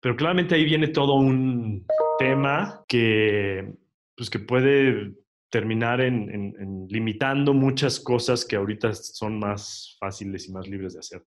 pero 0.00 0.16
claramente 0.16 0.54
ahí 0.54 0.64
viene 0.64 0.88
todo 0.88 1.14
un 1.14 1.86
tema 2.18 2.84
que 2.86 3.74
pues 4.16 4.30
que 4.30 4.38
puede 4.38 5.14
terminar 5.50 6.00
en, 6.00 6.86
limitando 6.88 7.54
muchas 7.54 7.98
cosas 7.98 8.44
que 8.44 8.56
ahorita 8.56 8.94
son 8.94 9.38
más 9.38 9.96
fáciles 9.98 10.46
y 10.46 10.52
más 10.52 10.68
libres 10.68 10.92
de 10.92 11.00
hacer. 11.00 11.24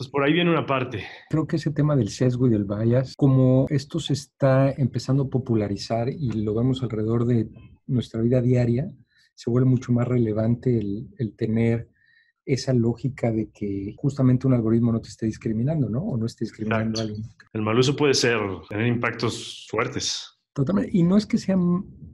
Entonces, 0.00 0.12
por 0.12 0.24
ahí 0.24 0.32
viene 0.32 0.50
una 0.50 0.64
parte. 0.64 1.04
Creo 1.28 1.46
que 1.46 1.56
ese 1.56 1.72
tema 1.72 1.94
del 1.94 2.08
sesgo 2.08 2.46
y 2.46 2.50
del 2.50 2.64
bias, 2.64 3.14
como 3.18 3.66
esto 3.68 4.00
se 4.00 4.14
está 4.14 4.70
empezando 4.70 5.24
a 5.24 5.28
popularizar 5.28 6.08
y 6.08 6.30
lo 6.42 6.54
vemos 6.54 6.82
alrededor 6.82 7.26
de 7.26 7.50
nuestra 7.86 8.22
vida 8.22 8.40
diaria, 8.40 8.90
se 9.34 9.50
vuelve 9.50 9.68
mucho 9.68 9.92
más 9.92 10.08
relevante 10.08 10.78
el, 10.78 11.34
tener 11.36 11.90
esa 12.46 12.72
lógica 12.72 13.30
de 13.30 13.50
que 13.50 13.94
justamente 13.98 14.46
un 14.46 14.54
algoritmo 14.54 14.90
no 14.90 15.02
te 15.02 15.10
esté 15.10 15.26
discriminando, 15.26 15.90
¿no? 15.90 16.00
O 16.00 16.16
no 16.16 16.24
esté 16.24 16.46
discriminando 16.46 16.98
a 16.98 17.02
alguien. 17.02 17.22
El 17.52 17.60
mal 17.60 17.78
uso 17.78 17.94
puede 17.94 18.14
ser, 18.14 18.40
tener 18.70 18.86
impactos 18.86 19.66
fuertes. 19.70 20.34
Totalmente. 20.54 20.96
Y 20.96 21.02
no 21.02 21.18
es 21.18 21.26
que 21.26 21.36
sea 21.36 21.58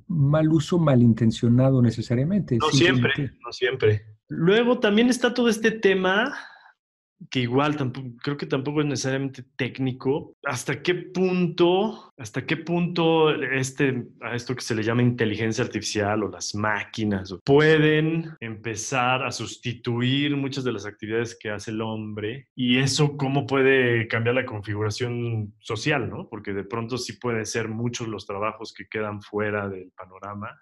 mal 0.09 0.49
uso 0.49 0.81
malintencionado 0.81 1.81
necesariamente. 1.81 2.57
No 2.57 2.68
siempre, 2.70 3.12
no 3.44 3.53
siempre. 3.53 4.07
Luego 4.27 4.81
también 4.81 5.09
está 5.09 5.33
todo 5.33 5.49
este 5.49 5.70
tema 5.70 6.35
que 7.31 7.41
igual 7.41 7.77
tampoco, 7.77 8.09
creo 8.23 8.37
que 8.37 8.47
tampoco 8.47 8.81
es 8.81 8.87
necesariamente 8.87 9.45
técnico. 9.57 10.35
¿Hasta 10.45 10.83
qué 10.83 10.95
punto, 10.95 12.13
hasta 12.17 12.45
qué 12.47 12.57
punto 12.57 13.31
este, 13.31 14.05
a 14.21 14.35
esto 14.35 14.55
que 14.55 14.63
se 14.63 14.75
le 14.75 14.83
llama 14.83 15.03
inteligencia 15.03 15.65
artificial 15.65 16.23
o 16.23 16.29
las 16.29 16.55
máquinas 16.55 17.35
pueden 17.45 18.37
empezar 18.41 19.25
a 19.25 19.31
sustituir 19.31 20.37
muchas 20.37 20.65
de 20.65 20.73
las 20.73 20.87
actividades 20.87 21.37
que 21.39 21.51
hace 21.51 21.71
el 21.71 21.81
hombre? 21.81 22.49
Y 22.55 22.79
eso 22.79 23.17
cómo 23.17 23.47
puede 23.47 24.09
cambiar 24.09 24.35
la 24.35 24.47
configuración 24.47 25.55
social, 25.59 26.09
¿no? 26.09 26.29
Porque 26.29 26.53
de 26.53 26.65
pronto 26.65 26.99
sí 26.99 27.15
pueden 27.15 27.47
ser 27.47 27.69
muchos 27.69 28.09
los 28.09 28.27
trabajos 28.27 28.73
que 28.73 28.87
quedan 28.87 29.23
fuera 29.23 29.69
del 29.69 29.91
panorama 29.97 30.57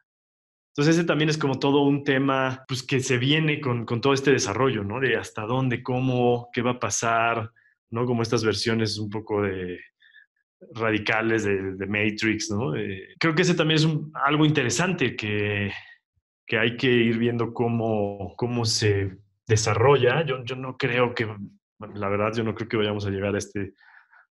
Entonces 0.77 0.97
ese 0.97 1.07
también 1.07 1.31
es 1.31 1.39
como 1.39 1.61
todo 1.61 1.83
un 1.83 2.03
tema 2.03 2.65
pues, 2.67 2.83
que 2.83 2.99
se 2.99 3.17
viene 3.17 3.61
con, 3.61 3.87
con, 3.87 4.01
todo 4.01 4.13
este 4.13 4.33
desarrollo, 4.33 4.83
¿no? 4.83 4.99
De 4.99 5.17
hasta 5.17 5.43
dónde, 5.43 5.85
cómo, 5.85 6.51
qué 6.53 6.63
va 6.63 6.73
a 6.73 6.81
pasar, 6.81 7.53
¿no? 7.91 8.05
Como 8.07 8.23
estas 8.23 8.45
versiones 8.45 8.99
un 8.99 9.09
poco 9.09 9.43
de 9.43 9.79
radicales 10.73 11.45
de, 11.45 11.75
de 11.75 11.87
Matrix, 11.87 12.51
¿no? 12.51 12.75
Eh, 12.75 13.15
creo 13.21 13.37
que 13.37 13.43
ese 13.43 13.55
también 13.55 13.77
es 13.77 13.85
un, 13.85 14.11
algo 14.15 14.45
interesante 14.45 15.15
que, 15.15 15.71
que, 16.45 16.59
hay 16.59 16.77
que 16.77 16.91
ir 16.91 17.19
viendo 17.19 17.55
cómo, 17.55 18.35
cómo 18.37 18.65
se 18.65 19.19
desarrolla. 19.47 20.27
Yo, 20.27 20.43
yo 20.43 20.57
no 20.57 20.77
creo 20.77 21.15
que, 21.15 21.29
la 21.95 22.09
verdad, 22.09 22.33
yo 22.35 22.43
no 22.43 22.53
creo 22.53 22.69
que 22.69 22.79
vayamos 22.79 23.07
a 23.07 23.11
llegar 23.11 23.37
a 23.37 23.39
este 23.39 23.75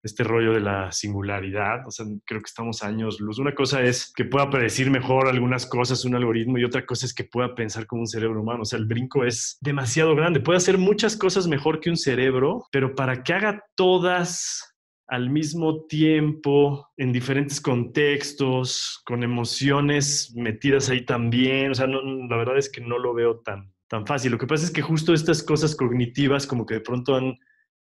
este 0.03 0.23
rollo 0.23 0.53
de 0.53 0.59
la 0.59 0.91
singularidad. 0.91 1.87
O 1.87 1.91
sea, 1.91 2.05
creo 2.25 2.41
que 2.41 2.47
estamos 2.47 2.83
años 2.83 3.21
luz. 3.21 3.39
Una 3.39 3.55
cosa 3.55 3.81
es 3.81 4.11
que 4.13 4.25
pueda 4.25 4.49
predecir 4.49 4.91
mejor 4.91 5.29
algunas 5.29 5.65
cosas 5.65 6.03
un 6.03 6.15
algoritmo 6.15 6.57
y 6.57 6.65
otra 6.65 6.85
cosa 6.85 7.05
es 7.05 7.13
que 7.13 7.23
pueda 7.23 7.55
pensar 7.55 7.87
como 7.87 8.01
un 8.01 8.07
cerebro 8.07 8.41
humano. 8.41 8.63
O 8.63 8.65
sea, 8.65 8.79
el 8.79 8.85
brinco 8.85 9.23
es 9.23 9.57
demasiado 9.61 10.13
grande. 10.15 10.41
Puede 10.41 10.57
hacer 10.57 10.77
muchas 10.77 11.15
cosas 11.15 11.47
mejor 11.47 11.79
que 11.79 11.89
un 11.89 11.97
cerebro, 11.97 12.65
pero 12.71 12.95
para 12.95 13.23
que 13.23 13.33
haga 13.33 13.63
todas 13.75 14.69
al 15.07 15.29
mismo 15.29 15.85
tiempo, 15.85 16.89
en 16.97 17.11
diferentes 17.11 17.61
contextos, 17.61 19.01
con 19.05 19.23
emociones 19.23 20.33
metidas 20.35 20.89
ahí 20.89 21.05
también. 21.05 21.71
O 21.71 21.75
sea, 21.75 21.87
la 21.87 22.37
verdad 22.37 22.57
es 22.57 22.69
que 22.69 22.81
no 22.81 22.97
lo 22.97 23.13
veo 23.13 23.39
tan, 23.39 23.71
tan 23.87 24.05
fácil. 24.05 24.31
Lo 24.31 24.37
que 24.37 24.47
pasa 24.47 24.65
es 24.65 24.71
que 24.71 24.81
justo 24.81 25.13
estas 25.13 25.43
cosas 25.43 25.75
cognitivas 25.75 26.47
como 26.47 26.65
que 26.65 26.75
de 26.75 26.81
pronto 26.81 27.15
han 27.15 27.37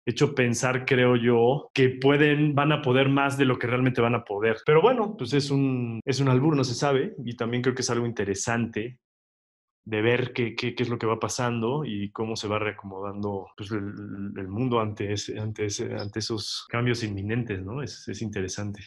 hecho 0.05 0.35
pensar, 0.35 0.85
creo 0.85 1.15
yo, 1.15 1.69
que 1.73 1.89
pueden, 1.89 2.55
van 2.55 2.71
a 2.71 2.81
poder 2.81 3.09
más 3.09 3.37
de 3.37 3.45
lo 3.45 3.57
que 3.57 3.67
realmente 3.67 4.01
van 4.01 4.15
a 4.15 4.23
poder. 4.23 4.57
Pero 4.65 4.81
bueno, 4.81 5.15
pues 5.17 5.33
es 5.33 5.49
un, 5.49 5.99
es 6.05 6.19
un 6.19 6.29
albur, 6.29 6.55
no 6.55 6.63
se 6.63 6.75
sabe, 6.75 7.15
y 7.23 7.35
también 7.35 7.61
creo 7.61 7.75
que 7.75 7.81
es 7.81 7.89
algo 7.89 8.05
interesante 8.05 8.99
de 9.85 10.01
ver 10.01 10.31
qué, 10.33 10.55
qué, 10.55 10.75
qué 10.75 10.83
es 10.83 10.89
lo 10.89 10.97
que 10.97 11.07
va 11.07 11.19
pasando 11.19 11.83
y 11.85 12.11
cómo 12.11 12.35
se 12.35 12.47
va 12.47 12.59
reacomodando 12.59 13.47
pues, 13.57 13.71
el, 13.71 14.47
mundo 14.47 14.79
ante, 14.79 15.11
ese, 15.11 15.39
ante, 15.39 15.65
ese, 15.65 15.93
ante 15.93 16.19
esos 16.19 16.65
cambios 16.69 17.03
inminentes, 17.03 17.61
¿no? 17.63 17.81
Es, 17.81 18.07
es 18.07 18.21
interesante. 18.21 18.81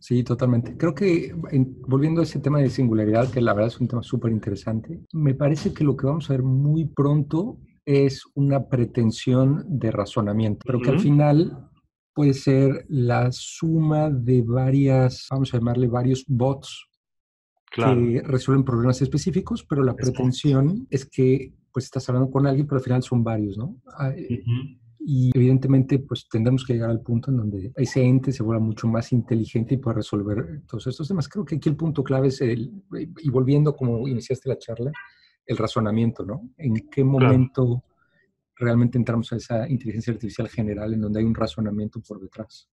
Sí, 0.00 0.22
totalmente. 0.22 0.76
Creo 0.76 0.94
que 0.94 1.34
volviendo 1.86 2.20
a 2.20 2.24
ese 2.24 2.38
tema 2.38 2.60
de 2.60 2.70
singularidad, 2.70 3.30
que 3.30 3.40
la 3.40 3.52
verdad 3.52 3.72
es 3.72 3.80
un 3.80 3.88
tema 3.88 4.02
súper 4.02 4.30
interesante, 4.30 5.00
me 5.12 5.34
parece 5.34 5.74
que 5.74 5.84
lo 5.84 5.96
que 5.96 6.06
vamos 6.06 6.30
a 6.30 6.34
ver 6.34 6.42
muy 6.42 6.86
pronto 6.86 7.58
es 7.88 8.22
una 8.34 8.68
pretensión 8.68 9.64
de 9.66 9.90
razonamiento, 9.90 10.60
pero 10.66 10.78
que 10.78 10.90
al 10.90 11.00
final 11.00 11.70
puede 12.12 12.34
ser 12.34 12.84
la 12.90 13.32
suma 13.32 14.10
de 14.10 14.42
varias, 14.42 15.26
vamos 15.30 15.54
a 15.54 15.56
llamarle 15.56 15.88
varios 15.88 16.26
bots 16.28 16.86
que 17.74 18.20
resuelven 18.26 18.64
problemas 18.64 19.00
específicos, 19.00 19.64
pero 19.64 19.82
la 19.82 19.94
pretensión 19.94 20.86
es 20.90 21.06
que 21.06 21.54
pues 21.72 21.86
estás 21.86 22.06
hablando 22.10 22.30
con 22.30 22.46
alguien, 22.46 22.66
pero 22.66 22.76
al 22.76 22.84
final 22.84 23.02
son 23.02 23.24
varios, 23.24 23.56
¿no? 23.56 23.80
Ah, 23.96 24.10
eh, 24.10 24.42
y 24.98 25.30
evidentemente 25.34 25.98
pues 25.98 26.28
tendremos 26.28 26.66
que 26.66 26.74
llegar 26.74 26.90
al 26.90 27.00
punto 27.00 27.30
en 27.30 27.38
donde 27.38 27.72
ese 27.74 28.02
ente 28.02 28.32
se 28.32 28.42
vuelva 28.42 28.62
mucho 28.62 28.86
más 28.86 29.12
inteligente 29.12 29.76
y 29.76 29.78
pueda 29.78 29.96
resolver 29.96 30.60
todos 30.66 30.86
estos 30.88 31.08
temas. 31.08 31.26
Creo 31.26 31.46
que 31.46 31.56
aquí 31.56 31.70
el 31.70 31.76
punto 31.76 32.04
clave 32.04 32.28
es 32.28 32.42
el, 32.42 32.70
y 33.22 33.30
volviendo 33.30 33.74
como 33.74 34.06
iniciaste 34.06 34.50
la 34.50 34.58
charla, 34.58 34.92
el 35.48 35.56
razonamiento, 35.56 36.24
¿no? 36.24 36.50
¿En 36.58 36.88
qué 36.88 37.02
momento 37.02 37.82
realmente 38.54 38.98
entramos 38.98 39.32
a 39.32 39.36
esa 39.36 39.68
inteligencia 39.68 40.12
artificial 40.12 40.48
general 40.48 40.92
en 40.92 41.00
donde 41.00 41.20
hay 41.20 41.24
un 41.24 41.34
razonamiento 41.34 42.00
por 42.00 42.20
detrás? 42.20 42.68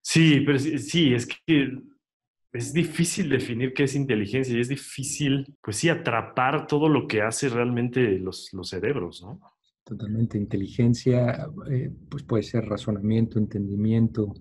Sí, 0.00 0.40
pero 0.46 0.58
sí, 0.58 1.12
es 1.12 1.26
que 1.26 1.78
es 2.52 2.72
difícil 2.72 3.28
definir 3.28 3.74
qué 3.74 3.84
es 3.84 3.94
inteligencia 3.94 4.56
y 4.56 4.60
es 4.60 4.68
difícil, 4.68 5.56
pues 5.60 5.76
sí, 5.76 5.88
atrapar 5.88 6.66
todo 6.66 6.88
lo 6.88 7.06
que 7.06 7.22
hace 7.22 7.48
realmente 7.48 8.18
los, 8.18 8.50
los 8.52 8.68
cerebros, 8.68 9.22
¿no? 9.22 9.40
Totalmente. 9.84 10.38
Inteligencia, 10.38 11.48
eh, 11.70 11.90
pues 12.08 12.22
puede 12.22 12.44
ser 12.44 12.66
razonamiento, 12.66 13.38
entendimiento, 13.38 14.32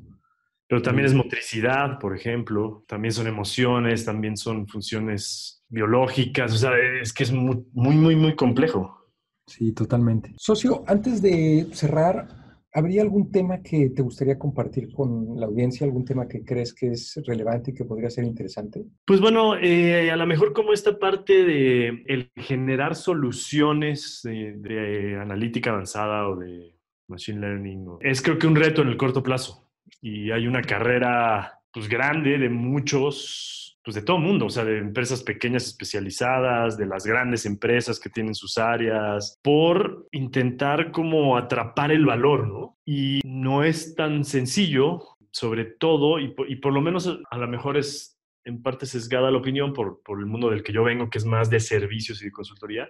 pero 0.67 0.81
también 0.81 1.05
es 1.05 1.13
motricidad, 1.13 1.97
por 1.97 2.15
ejemplo, 2.15 2.83
también 2.87 3.13
son 3.13 3.27
emociones, 3.27 4.03
también 4.03 4.35
son 4.35 4.67
funciones 4.67 5.63
biológicas, 5.69 6.53
o 6.53 6.57
sea, 6.57 6.71
es 7.01 7.13
que 7.13 7.23
es 7.23 7.31
muy, 7.31 7.65
muy, 7.73 8.15
muy 8.15 8.35
complejo. 8.35 8.97
Sí, 9.45 9.71
totalmente. 9.71 10.33
Socio, 10.37 10.83
antes 10.87 11.21
de 11.21 11.67
cerrar, 11.71 12.27
¿habría 12.73 13.01
algún 13.01 13.31
tema 13.31 13.61
que 13.61 13.91
te 13.91 14.01
gustaría 14.01 14.37
compartir 14.37 14.91
con 14.91 15.39
la 15.39 15.45
audiencia? 15.45 15.85
¿Algún 15.85 16.03
tema 16.03 16.27
que 16.27 16.43
crees 16.43 16.73
que 16.73 16.91
es 16.91 17.17
relevante 17.25 17.71
y 17.71 17.73
que 17.73 17.85
podría 17.85 18.09
ser 18.09 18.25
interesante? 18.25 18.83
Pues 19.05 19.21
bueno, 19.21 19.55
eh, 19.57 20.11
a 20.11 20.17
lo 20.17 20.27
mejor 20.27 20.51
como 20.51 20.73
esta 20.73 20.99
parte 20.99 21.45
de 21.45 22.03
el 22.07 22.29
generar 22.35 22.95
soluciones 22.95 24.19
de, 24.23 24.57
de 24.57 25.17
analítica 25.17 25.69
avanzada 25.69 26.27
o 26.27 26.35
de 26.35 26.73
machine 27.07 27.39
learning, 27.39 27.87
es 28.01 28.21
creo 28.21 28.37
que 28.37 28.47
un 28.47 28.55
reto 28.57 28.81
en 28.81 28.89
el 28.89 28.97
corto 28.97 29.23
plazo 29.23 29.66
y 30.01 30.31
hay 30.31 30.47
una 30.47 30.61
carrera 30.61 31.59
pues 31.71 31.87
grande 31.87 32.37
de 32.37 32.49
muchos, 32.49 33.79
pues 33.83 33.95
de 33.95 34.01
todo 34.01 34.17
mundo, 34.17 34.47
o 34.47 34.49
sea, 34.49 34.65
de 34.65 34.79
empresas 34.79 35.21
pequeñas 35.21 35.65
especializadas, 35.67 36.77
de 36.77 36.87
las 36.87 37.05
grandes 37.05 37.45
empresas 37.45 37.99
que 37.99 38.09
tienen 38.09 38.35
sus 38.35 38.57
áreas, 38.57 39.39
por 39.43 40.07
intentar 40.11 40.91
como 40.91 41.37
atrapar 41.37 41.91
el 41.91 42.05
valor, 42.05 42.47
¿no? 42.47 42.77
Y 42.85 43.21
no 43.25 43.63
es 43.63 43.95
tan 43.95 44.23
sencillo, 44.23 45.03
sobre 45.31 45.65
todo, 45.65 46.19
y 46.19 46.29
por, 46.29 46.73
lo 46.73 46.81
menos 46.81 47.19
a 47.29 47.37
lo 47.37 47.47
mejor 47.47 47.77
es 47.77 48.17
en 48.43 48.63
parte 48.63 48.85
sesgada 48.85 49.29
la 49.29 49.37
opinión 49.37 49.73
por, 49.73 50.01
por 50.01 50.19
el 50.19 50.25
mundo 50.25 50.49
del 50.49 50.63
que 50.63 50.73
yo 50.73 50.83
vengo, 50.83 51.09
que 51.09 51.17
es 51.19 51.25
más 51.25 51.49
de 51.49 51.59
servicios 51.59 52.21
y 52.21 52.25
de 52.25 52.31
consultoría, 52.31 52.87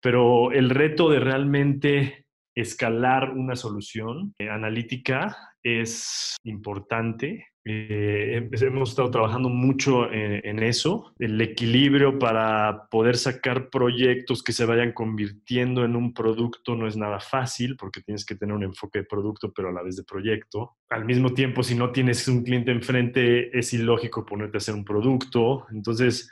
pero 0.00 0.52
el 0.52 0.70
reto 0.70 1.10
de 1.10 1.20
realmente 1.20 2.25
escalar 2.56 3.30
una 3.30 3.54
solución 3.54 4.34
eh, 4.38 4.48
analítica 4.48 5.36
es 5.62 6.36
importante. 6.44 7.48
Eh, 7.68 8.48
hemos 8.52 8.90
estado 8.90 9.10
trabajando 9.10 9.48
mucho 9.48 10.10
en, 10.12 10.62
eso, 10.62 11.12
el 11.18 11.40
equilibrio 11.40 12.16
para 12.16 12.86
poder 12.88 13.16
sacar 13.16 13.70
proyectos 13.70 14.44
que 14.44 14.52
se 14.52 14.64
vayan 14.64 14.92
convirtiendo 14.92 15.84
en 15.84 15.96
un 15.96 16.14
producto 16.14 16.76
no 16.76 16.86
es 16.86 16.96
nada 16.96 17.18
fácil 17.18 17.76
porque 17.76 18.02
tienes 18.02 18.24
que 18.24 18.36
tener 18.36 18.54
un 18.54 18.62
enfoque 18.62 19.00
de 19.00 19.04
producto 19.04 19.52
pero 19.52 19.70
a 19.70 19.72
la 19.72 19.82
vez 19.82 19.96
de 19.96 20.04
proyecto. 20.04 20.76
Al 20.90 21.04
mismo 21.04 21.34
tiempo, 21.34 21.64
si 21.64 21.74
no 21.74 21.90
tienes 21.90 22.28
un 22.28 22.44
cliente 22.44 22.70
enfrente, 22.70 23.58
es 23.58 23.74
ilógico 23.74 24.24
ponerte 24.24 24.58
a 24.58 24.58
hacer 24.58 24.74
un 24.74 24.84
producto. 24.84 25.66
Entonces, 25.72 26.30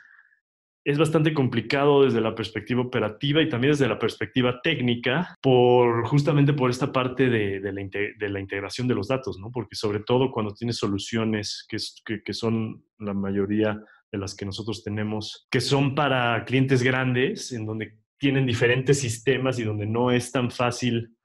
es 0.84 0.98
bastante 0.98 1.32
complicado 1.32 2.04
desde 2.04 2.20
la 2.20 2.34
perspectiva 2.34 2.82
operativa 2.82 3.40
y 3.40 3.48
también 3.48 3.72
desde 3.72 3.88
la 3.88 3.98
perspectiva 3.98 4.60
técnica, 4.62 5.34
por 5.40 6.06
justamente 6.06 6.52
por 6.52 6.70
esta 6.70 6.92
parte 6.92 7.30
de, 7.30 7.60
la, 7.72 8.40
integración 8.40 8.86
de 8.86 8.94
los 8.94 9.08
datos, 9.08 9.38
¿no? 9.38 9.50
Porque 9.50 9.76
sobre 9.76 10.00
todo 10.00 10.30
cuando 10.30 10.52
tienes 10.52 10.76
soluciones 10.76 11.66
que, 11.68 11.78
que, 12.22 12.34
son 12.34 12.84
la 12.98 13.14
mayoría 13.14 13.80
de 14.12 14.18
las 14.18 14.36
que 14.36 14.44
nosotros 14.44 14.84
tenemos, 14.84 15.46
que 15.50 15.60
son 15.60 15.94
para 15.94 16.44
clientes 16.44 16.82
grandes, 16.82 17.52
en 17.52 17.64
donde 17.64 17.96
tienen 18.18 18.46
diferentes 18.46 19.00
sistemas 19.00 19.58
y 19.58 19.64
donde 19.64 19.86
no 19.86 20.10
es 20.10 20.32
tan 20.32 20.50
fácil 20.50 21.16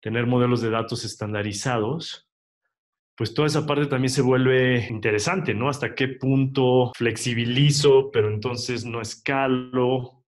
tener 0.00 0.26
modelos 0.26 0.62
de 0.62 0.70
datos 0.70 1.04
estandarizados, 1.04 2.28
pues 3.22 3.34
toda 3.34 3.46
esa 3.46 3.64
parte 3.64 3.86
también 3.86 4.10
se 4.10 4.20
vuelve 4.20 4.84
interesante, 4.90 5.54
¿no? 5.54 5.68
Hasta 5.68 5.94
qué 5.94 6.08
punto 6.08 6.90
flexibilizo, 6.92 8.10
pero 8.10 8.28
entonces 8.28 8.84
no 8.84 9.00
escalo, 9.00 10.24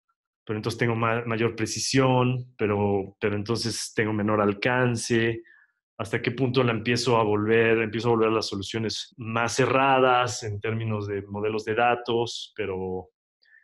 pero 0.44 0.60
entonces 0.60 0.78
tengo 0.78 0.96
mayor 0.96 1.56
precisión, 1.56 2.54
pero, 2.58 3.16
pero 3.18 3.38
entonces 3.38 3.94
tengo 3.96 4.12
menor 4.12 4.42
alcance. 4.42 5.42
Hasta 5.98 6.22
qué 6.22 6.32
punto 6.32 6.66
la 6.66 6.74
empiezo 6.74 7.16
a 7.16 7.24
volver, 7.24 7.78
empiezo 7.78 8.10
a 8.10 8.12
volver 8.12 8.32
las 8.34 8.48
soluciones 8.48 9.16
más 9.16 9.54
cerradas 9.54 10.44
en 10.44 10.60
términos 10.60 11.08
de 11.08 11.22
modelos 11.22 11.64
de 11.64 11.76
datos, 11.76 12.52
pero 12.58 13.12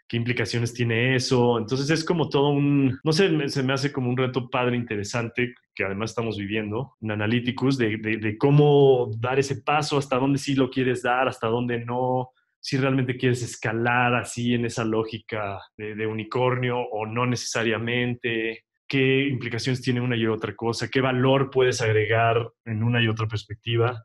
qué 0.07 0.17
implicaciones 0.17 0.73
tiene 0.73 1.15
eso. 1.15 1.57
Entonces 1.57 1.89
es 1.89 2.03
como 2.03 2.29
todo 2.29 2.49
un, 2.49 2.99
no 3.03 3.11
sé, 3.11 3.49
se 3.49 3.63
me 3.63 3.73
hace 3.73 3.91
como 3.91 4.09
un 4.09 4.17
reto 4.17 4.49
padre 4.49 4.77
interesante 4.77 5.53
que 5.75 5.83
además 5.83 6.11
estamos 6.11 6.37
viviendo 6.37 6.95
en 7.01 7.11
Analyticus, 7.11 7.77
de, 7.77 7.97
de, 7.97 8.37
cómo 8.37 9.11
dar 9.19 9.37
ese 9.37 9.61
paso, 9.61 9.97
hasta 9.97 10.17
dónde 10.17 10.39
sí 10.39 10.55
lo 10.55 10.69
quieres 10.71 11.03
dar, 11.03 11.27
hasta 11.27 11.47
dónde 11.47 11.85
no, 11.85 12.29
si 12.59 12.77
realmente 12.77 13.17
quieres 13.17 13.43
escalar 13.43 14.15
así 14.15 14.55
en 14.55 14.65
esa 14.65 14.83
lógica 14.83 15.59
de, 15.77 15.93
de 15.93 16.07
unicornio 16.07 16.79
o 16.79 17.05
no 17.05 17.27
necesariamente 17.27 18.63
qué 18.87 19.27
implicaciones 19.27 19.81
tiene 19.81 20.01
una 20.01 20.15
y 20.15 20.25
otra 20.25 20.55
cosa, 20.55 20.87
qué 20.87 21.01
valor 21.01 21.51
puedes 21.51 21.81
agregar 21.81 22.49
en 22.65 22.81
una 22.81 23.01
y 23.03 23.07
otra 23.07 23.27
perspectiva, 23.27 24.03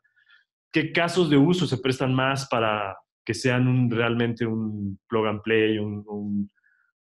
qué 0.73 0.93
casos 0.93 1.31
de 1.31 1.37
uso 1.37 1.67
se 1.67 1.79
prestan 1.79 2.13
más 2.13 2.49
para, 2.49 2.97
que 3.25 3.35
sean 3.35 3.91
realmente 3.91 4.47
un 4.47 4.99
plug 5.09 5.27
and 5.27 5.43
play 5.43 5.79
un, 5.79 6.05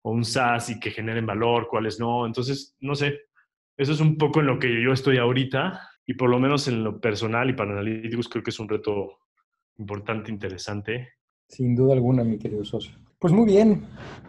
o 0.02 0.12
un 0.12 0.26
SaaS 0.26 0.70
y 0.70 0.80
que 0.80 0.92
generen 0.92 1.26
valor, 1.26 1.68
cuáles 1.70 2.00
no. 2.00 2.26
Entonces, 2.26 2.76
no 2.80 2.96
sé, 2.96 3.20
eso 3.78 3.94
es 3.94 4.00
un 4.00 4.18
poco 4.18 4.42
en 4.42 4.48
lo 4.48 4.60
que 4.60 4.82
yo 4.84 4.92
estoy 4.92 5.18
ahorita 5.18 5.80
y 6.06 6.16
por 6.16 6.30
lo 6.30 6.40
menos 6.40 6.68
en 6.68 6.84
lo 6.84 7.00
personal 7.00 7.50
y 7.50 7.54
para 7.54 7.72
analíticos 7.72 8.28
creo 8.28 8.44
que 8.44 8.50
es 8.50 8.60
un 8.60 8.68
reto 8.68 9.20
importante, 9.78 10.32
interesante. 10.32 11.14
Sin 11.48 11.76
duda 11.76 11.94
alguna, 11.94 12.24
mi 12.24 12.38
querido 12.38 12.66
socio. 12.66 12.94
Pues 13.20 13.34
muy 13.34 13.46
bien, 13.46 13.86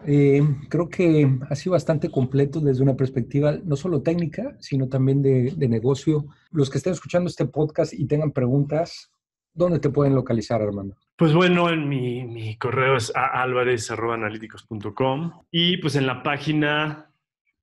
eh, 0.07 0.43
creo 0.69 0.89
que 0.89 1.39
ha 1.49 1.55
sido 1.55 1.73
bastante 1.73 2.11
completo 2.11 2.61
desde 2.61 2.83
una 2.83 2.97
perspectiva 2.97 3.57
no 3.65 3.77
solo 3.77 4.03
técnica, 4.03 4.57
sino 4.59 4.89
también 4.89 5.23
de, 5.23 5.69
negocio. 5.69 6.27
Los 6.51 6.71
que 6.71 6.79
estén 6.79 6.93
escuchando 6.93 7.29
este 7.29 7.47
podcast 7.47 7.93
y 7.93 8.07
tengan 8.07 8.33
preguntas, 8.33 9.13
¿dónde 9.53 9.79
te 9.79 9.91
pueden 9.91 10.15
localizar, 10.15 10.63
Armando? 10.63 10.97
Pues 11.17 11.35
bueno, 11.35 11.69
en 11.69 11.87
mi, 11.89 12.57
correo 12.57 12.97
es 12.97 13.13
alvarez.analíticos.com 13.15 15.33
y 15.51 15.77
pues 15.77 15.97
en 15.97 16.07
la 16.07 16.23
página 16.23 17.13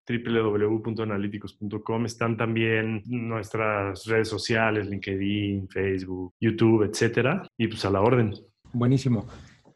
www.analíticos.com 0.07 2.05
están 2.05 2.37
también 2.37 3.01
nuestras 3.07 4.05
redes 4.05 4.29
sociales, 4.29 4.87
LinkedIn, 4.87 5.67
Facebook, 5.69 6.35
YouTube, 6.39 6.83
etcétera, 6.83 7.47
y 7.57 7.67
pues 7.67 7.83
a 7.83 7.89
la 7.89 8.01
orden. 8.01 8.35
Buenísimo. 8.73 9.25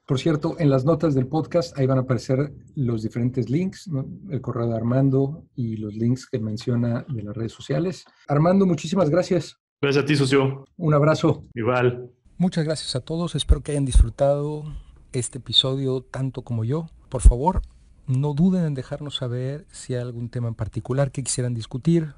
Por 0.05 0.19
cierto, 0.19 0.57
en 0.59 0.69
las 0.69 0.85
notas 0.85 1.15
del 1.15 1.27
podcast 1.27 1.75
ahí 1.77 1.87
van 1.87 1.97
a 1.97 2.01
aparecer 2.01 2.51
los 2.75 3.01
diferentes 3.01 3.49
links, 3.49 3.89
el 4.29 4.41
correo 4.41 4.67
de 4.67 4.75
Armando 4.75 5.45
y 5.55 5.77
los 5.77 5.95
links 5.95 6.27
que 6.29 6.39
menciona 6.39 7.05
de 7.07 7.23
las 7.23 7.35
redes 7.35 7.53
sociales. 7.53 8.05
Armando, 8.27 8.65
muchísimas 8.65 9.09
gracias. 9.09 9.57
Gracias 9.81 10.03
a 10.03 10.05
ti, 10.05 10.15
socio. 10.15 10.65
Un 10.77 10.93
abrazo. 10.93 11.43
Igual. 11.55 12.11
Muchas 12.37 12.65
gracias 12.65 12.95
a 12.95 12.99
todos. 12.99 13.33
Espero 13.33 13.61
que 13.61 13.71
hayan 13.71 13.85
disfrutado 13.85 14.63
este 15.11 15.39
episodio 15.39 16.01
tanto 16.01 16.43
como 16.43 16.63
yo. 16.63 16.87
Por 17.09 17.21
favor, 17.21 17.63
no 18.05 18.33
duden 18.35 18.65
en 18.65 18.73
dejarnos 18.75 19.15
saber 19.15 19.65
si 19.71 19.95
hay 19.95 20.01
algún 20.01 20.29
tema 20.29 20.47
en 20.47 20.53
particular 20.53 21.11
que 21.11 21.23
quisieran 21.23 21.55
discutir, 21.55 22.13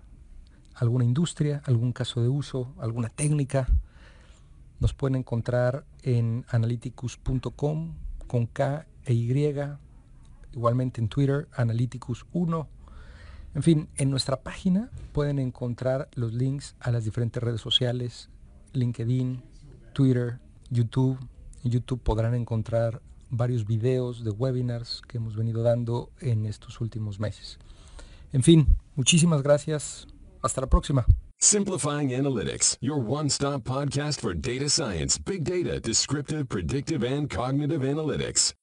alguna 0.75 1.05
industria, 1.05 1.61
algún 1.65 1.93
caso 1.93 2.21
de 2.21 2.27
uso, 2.27 2.73
alguna 2.79 3.07
técnica 3.07 3.67
nos 4.81 4.93
pueden 4.93 5.15
encontrar 5.15 5.85
en 6.01 6.45
analyticus.com 6.49 7.93
con 8.27 8.45
K 8.47 8.85
e 9.05 9.13
Y, 9.13 9.55
igualmente 10.51 10.99
en 10.99 11.07
Twitter, 11.07 11.47
analyticus1. 11.55 12.67
En 13.55 13.61
fin, 13.61 13.87
en 13.97 14.09
nuestra 14.09 14.41
página 14.41 14.89
pueden 15.11 15.37
encontrar 15.37 16.09
los 16.15 16.33
links 16.33 16.75
a 16.79 16.91
las 16.91 17.05
diferentes 17.05 17.41
redes 17.41 17.61
sociales, 17.61 18.29
LinkedIn, 18.73 19.43
Twitter, 19.93 20.39
YouTube. 20.71 21.19
En 21.63 21.71
YouTube 21.71 22.01
podrán 22.01 22.33
encontrar 22.33 23.01
varios 23.29 23.65
videos 23.65 24.23
de 24.23 24.31
webinars 24.31 25.01
que 25.07 25.17
hemos 25.17 25.35
venido 25.35 25.61
dando 25.61 26.11
en 26.19 26.45
estos 26.45 26.81
últimos 26.81 27.19
meses. 27.19 27.59
En 28.31 28.41
fin, 28.41 28.75
muchísimas 28.95 29.43
gracias. 29.43 30.07
Hasta 30.41 30.61
la 30.61 30.67
próxima. 30.67 31.05
Simplifying 31.39 32.09
Analytics, 32.09 32.77
your 32.81 32.97
one 32.97 33.29
stop 33.29 33.63
podcast 33.63 34.21
for 34.21 34.33
data 34.33 34.69
science, 34.69 35.19
big 35.19 35.43
data, 35.43 35.79
descriptive, 35.79 36.47
predictive, 36.47 37.03
and 37.03 37.29
cognitive 37.29 37.81
analytics. 37.83 38.53